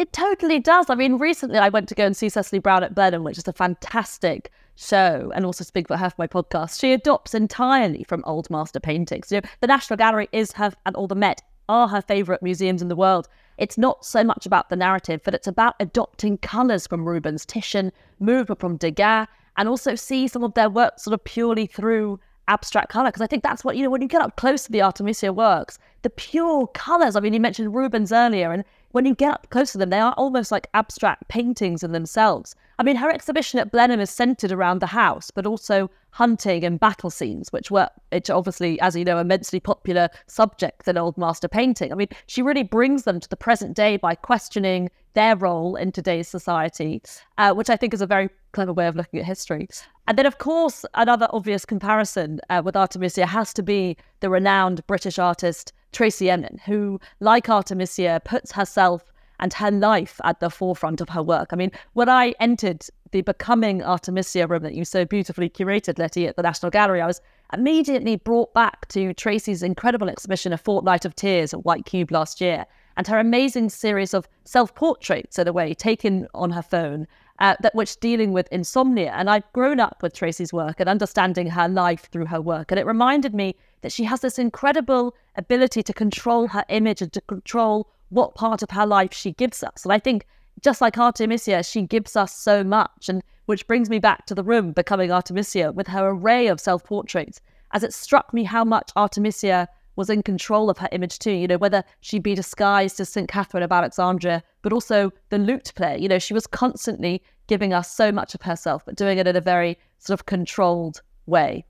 It 0.00 0.14
totally 0.14 0.60
does. 0.60 0.88
I 0.88 0.94
mean, 0.94 1.18
recently 1.18 1.58
I 1.58 1.68
went 1.68 1.86
to 1.90 1.94
go 1.94 2.06
and 2.06 2.16
see 2.16 2.30
Cecily 2.30 2.58
Brown 2.58 2.82
at 2.82 2.94
Blenheim, 2.94 3.22
which 3.22 3.36
is 3.36 3.46
a 3.46 3.52
fantastic 3.52 4.50
show, 4.74 5.30
and 5.34 5.44
also 5.44 5.62
speak 5.62 5.84
about 5.84 5.98
her 5.98 6.08
for 6.08 6.16
my 6.16 6.26
podcast. 6.26 6.80
She 6.80 6.94
adopts 6.94 7.34
entirely 7.34 8.02
from 8.04 8.24
old 8.24 8.48
master 8.48 8.80
paintings. 8.80 9.30
You 9.30 9.42
know, 9.42 9.48
the 9.60 9.66
National 9.66 9.98
Gallery 9.98 10.30
is 10.32 10.52
her, 10.52 10.72
and 10.86 10.96
all 10.96 11.06
the 11.06 11.14
Met 11.14 11.42
are 11.68 11.86
her 11.86 12.00
favourite 12.00 12.42
museums 12.42 12.80
in 12.80 12.88
the 12.88 12.96
world. 12.96 13.28
It's 13.58 13.76
not 13.76 14.02
so 14.06 14.24
much 14.24 14.46
about 14.46 14.70
the 14.70 14.76
narrative, 14.76 15.20
but 15.22 15.34
it's 15.34 15.46
about 15.46 15.74
adopting 15.80 16.38
colours 16.38 16.86
from 16.86 17.06
Rubens, 17.06 17.44
Titian, 17.44 17.92
movement 18.20 18.58
from 18.58 18.78
Degas, 18.78 19.26
and 19.58 19.68
also 19.68 19.94
see 19.96 20.28
some 20.28 20.42
of 20.42 20.54
their 20.54 20.70
work 20.70 20.98
sort 20.98 21.12
of 21.12 21.22
purely 21.24 21.66
through 21.66 22.18
abstract 22.48 22.90
colour. 22.90 23.10
Because 23.10 23.20
I 23.20 23.26
think 23.26 23.42
that's 23.42 23.64
what, 23.64 23.76
you 23.76 23.82
know, 23.82 23.90
when 23.90 24.00
you 24.00 24.08
get 24.08 24.22
up 24.22 24.36
close 24.36 24.64
to 24.64 24.72
the 24.72 24.80
Artemisia 24.80 25.30
works, 25.30 25.78
the 26.00 26.08
pure 26.08 26.68
colours, 26.68 27.16
I 27.16 27.20
mean, 27.20 27.34
you 27.34 27.40
mentioned 27.40 27.74
Rubens 27.74 28.12
earlier, 28.12 28.50
and 28.50 28.64
when 28.92 29.06
you 29.06 29.14
get 29.14 29.34
up 29.34 29.50
close 29.50 29.72
to 29.72 29.78
them, 29.78 29.90
they 29.90 30.00
are 30.00 30.14
almost 30.16 30.50
like 30.50 30.68
abstract 30.74 31.28
paintings 31.28 31.82
in 31.82 31.92
themselves. 31.92 32.54
I 32.78 32.82
mean, 32.82 32.96
her 32.96 33.10
exhibition 33.10 33.60
at 33.60 33.70
Blenheim 33.70 34.00
is 34.00 34.10
centered 34.10 34.52
around 34.52 34.80
the 34.80 34.86
house, 34.86 35.30
but 35.30 35.46
also 35.46 35.90
hunting 36.10 36.64
and 36.64 36.80
battle 36.80 37.10
scenes, 37.10 37.52
which 37.52 37.70
were, 37.70 37.88
which 38.10 38.30
obviously, 38.30 38.80
as 38.80 38.96
you 38.96 39.04
know, 39.04 39.18
immensely 39.18 39.60
popular 39.60 40.08
subjects 40.26 40.88
in 40.88 40.96
Old 40.96 41.16
Master 41.16 41.46
painting. 41.46 41.92
I 41.92 41.94
mean, 41.94 42.08
she 42.26 42.42
really 42.42 42.64
brings 42.64 43.04
them 43.04 43.20
to 43.20 43.28
the 43.28 43.36
present 43.36 43.76
day 43.76 43.96
by 43.96 44.14
questioning 44.14 44.90
their 45.14 45.36
role 45.36 45.76
in 45.76 45.92
today's 45.92 46.28
society, 46.28 47.02
uh, 47.38 47.52
which 47.52 47.70
I 47.70 47.76
think 47.76 47.94
is 47.94 48.00
a 48.00 48.06
very 48.06 48.30
clever 48.52 48.72
way 48.72 48.86
of 48.86 48.96
looking 48.96 49.20
at 49.20 49.26
history. 49.26 49.68
And 50.08 50.18
then, 50.18 50.26
of 50.26 50.38
course, 50.38 50.84
another 50.94 51.28
obvious 51.30 51.64
comparison 51.64 52.40
uh, 52.48 52.62
with 52.64 52.76
Artemisia 52.76 53.26
has 53.26 53.52
to 53.54 53.62
be 53.62 53.96
the 54.20 54.30
renowned 54.30 54.84
British 54.86 55.18
artist 55.18 55.72
Tracey 55.92 56.30
Emin, 56.30 56.60
who, 56.64 57.00
like 57.20 57.48
Artemisia, 57.48 58.20
puts 58.24 58.52
herself 58.52 59.12
and 59.40 59.52
her 59.54 59.70
life 59.70 60.20
at 60.22 60.40
the 60.40 60.50
forefront 60.50 61.00
of 61.00 61.08
her 61.08 61.22
work. 61.22 61.48
I 61.52 61.56
mean, 61.56 61.72
when 61.94 62.08
I 62.08 62.34
entered 62.40 62.86
the 63.10 63.22
Becoming 63.22 63.82
Artemisia 63.82 64.46
room 64.46 64.62
that 64.62 64.74
you 64.74 64.84
so 64.84 65.04
beautifully 65.04 65.48
curated, 65.48 65.98
Letty, 65.98 66.26
at 66.26 66.36
the 66.36 66.42
National 66.42 66.70
Gallery, 66.70 67.00
I 67.00 67.06
was 67.06 67.20
immediately 67.52 68.16
brought 68.16 68.54
back 68.54 68.86
to 68.88 69.12
Tracey's 69.14 69.62
incredible 69.62 70.08
exhibition, 70.08 70.52
A 70.52 70.58
Fortnight 70.58 71.04
of 71.04 71.16
Tears 71.16 71.52
at 71.52 71.64
White 71.64 71.86
Cube 71.86 72.12
last 72.12 72.40
year, 72.40 72.66
and 72.96 73.06
her 73.06 73.18
amazing 73.18 73.70
series 73.70 74.14
of 74.14 74.28
self 74.44 74.74
portraits, 74.74 75.38
in 75.38 75.48
a 75.48 75.52
way, 75.52 75.74
taken 75.74 76.28
on 76.34 76.50
her 76.50 76.62
phone. 76.62 77.06
Uh, 77.40 77.56
that 77.60 77.74
which 77.74 77.98
dealing 78.00 78.32
with 78.32 78.46
insomnia. 78.52 79.12
And 79.16 79.30
I've 79.30 79.50
grown 79.54 79.80
up 79.80 80.02
with 80.02 80.12
Tracey's 80.12 80.52
work 80.52 80.78
and 80.78 80.90
understanding 80.90 81.46
her 81.46 81.68
life 81.68 82.06
through 82.12 82.26
her 82.26 82.40
work. 82.40 82.70
And 82.70 82.78
it 82.78 82.84
reminded 82.84 83.34
me 83.34 83.56
that 83.80 83.92
she 83.92 84.04
has 84.04 84.20
this 84.20 84.38
incredible 84.38 85.16
ability 85.36 85.82
to 85.84 85.94
control 85.94 86.48
her 86.48 86.66
image 86.68 87.00
and 87.00 87.10
to 87.14 87.20
control 87.22 87.88
what 88.10 88.34
part 88.34 88.62
of 88.62 88.70
her 88.72 88.84
life 88.84 89.14
she 89.14 89.32
gives 89.32 89.62
us. 89.62 89.84
And 89.84 89.92
I 89.92 89.98
think 89.98 90.26
just 90.60 90.80
like 90.80 90.98
Artemisia, 90.98 91.62
she 91.62 91.82
gives 91.82 92.16
us 92.16 92.36
so 92.36 92.62
much. 92.62 93.08
And 93.08 93.22
which 93.46 93.66
brings 93.66 93.88
me 93.88 93.98
back 93.98 94.26
to 94.26 94.34
the 94.34 94.44
room, 94.44 94.72
becoming 94.72 95.10
Artemisia, 95.10 95.72
with 95.72 95.88
her 95.88 96.10
array 96.10 96.46
of 96.46 96.60
self 96.60 96.84
portraits, 96.84 97.40
as 97.72 97.82
it 97.82 97.94
struck 97.94 98.34
me 98.34 98.44
how 98.44 98.64
much 98.64 98.90
Artemisia 98.96 99.68
was 99.96 100.10
in 100.10 100.22
control 100.22 100.70
of 100.70 100.78
her 100.78 100.88
image 100.92 101.18
too. 101.18 101.32
You 101.32 101.48
know, 101.48 101.58
whether 101.58 101.84
she 102.00 102.18
be 102.18 102.34
disguised 102.34 103.00
as 103.00 103.08
St. 103.08 103.28
Catherine 103.28 103.62
of 103.62 103.72
Alexandria, 103.72 104.42
but 104.62 104.72
also 104.72 105.10
the 105.28 105.38
lute 105.38 105.72
player. 105.74 105.96
You 105.96 106.08
know, 106.08 106.18
she 106.18 106.34
was 106.34 106.46
constantly 106.46 107.22
giving 107.46 107.72
us 107.72 107.92
so 107.94 108.12
much 108.12 108.34
of 108.34 108.42
herself, 108.42 108.84
but 108.84 108.96
doing 108.96 109.18
it 109.18 109.26
in 109.26 109.36
a 109.36 109.40
very 109.40 109.78
sort 109.98 110.18
of 110.18 110.26
controlled 110.26 111.02
way. 111.26 111.64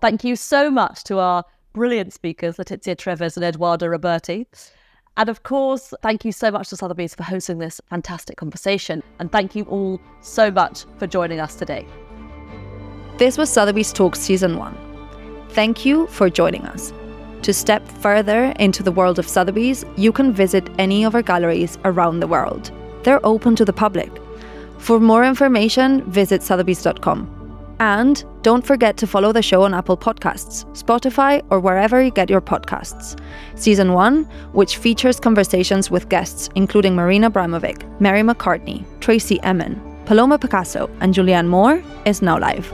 Thank 0.00 0.24
you 0.24 0.36
so 0.36 0.70
much 0.70 1.04
to 1.04 1.18
our 1.18 1.44
brilliant 1.72 2.12
speakers, 2.12 2.56
Letizia 2.56 2.96
Treves 2.96 3.36
and 3.36 3.44
Edoardo 3.44 3.86
Roberti. 3.86 4.46
And 5.16 5.28
of 5.28 5.42
course, 5.42 5.92
thank 6.02 6.24
you 6.24 6.30
so 6.30 6.50
much 6.50 6.68
to 6.68 6.76
Sotheby's 6.76 7.14
for 7.14 7.24
hosting 7.24 7.58
this 7.58 7.80
fantastic 7.90 8.36
conversation. 8.36 9.02
And 9.18 9.32
thank 9.32 9.56
you 9.56 9.64
all 9.64 10.00
so 10.20 10.50
much 10.50 10.84
for 10.98 11.08
joining 11.08 11.40
us 11.40 11.56
today. 11.56 11.86
This 13.18 13.36
was 13.36 13.50
Sotheby's 13.50 13.92
Talk 13.92 14.14
Season 14.14 14.56
1. 14.56 15.48
Thank 15.50 15.84
you 15.84 16.06
for 16.06 16.30
joining 16.30 16.62
us. 16.66 16.92
To 17.42 17.52
step 17.52 17.86
further 17.86 18.52
into 18.58 18.82
the 18.82 18.92
world 18.92 19.18
of 19.18 19.28
Sotheby's, 19.28 19.84
you 19.96 20.12
can 20.12 20.32
visit 20.32 20.68
any 20.78 21.04
of 21.04 21.14
our 21.14 21.22
galleries 21.22 21.78
around 21.84 22.20
the 22.20 22.26
world. 22.26 22.70
They're 23.04 23.24
open 23.24 23.56
to 23.56 23.64
the 23.64 23.72
public. 23.72 24.10
For 24.78 25.00
more 25.00 25.24
information, 25.24 26.02
visit 26.10 26.40
sothebys.com. 26.42 27.34
And 27.80 28.24
don't 28.42 28.66
forget 28.66 28.96
to 28.96 29.06
follow 29.06 29.32
the 29.32 29.42
show 29.42 29.62
on 29.62 29.72
Apple 29.72 29.96
Podcasts, 29.96 30.64
Spotify, 30.76 31.44
or 31.50 31.60
wherever 31.60 32.02
you 32.02 32.10
get 32.10 32.28
your 32.28 32.40
podcasts. 32.40 33.18
Season 33.54 33.92
1, 33.92 34.24
which 34.52 34.78
features 34.78 35.20
conversations 35.20 35.90
with 35.90 36.08
guests 36.08 36.50
including 36.56 36.96
Marina 36.96 37.30
Abramovic, 37.30 38.00
Mary 38.00 38.22
McCartney, 38.22 38.84
Tracey 39.00 39.40
Emin, 39.42 39.80
Paloma 40.06 40.38
Picasso, 40.38 40.90
and 41.00 41.14
Julianne 41.14 41.46
Moore, 41.46 41.82
is 42.04 42.20
now 42.20 42.38
live. 42.38 42.72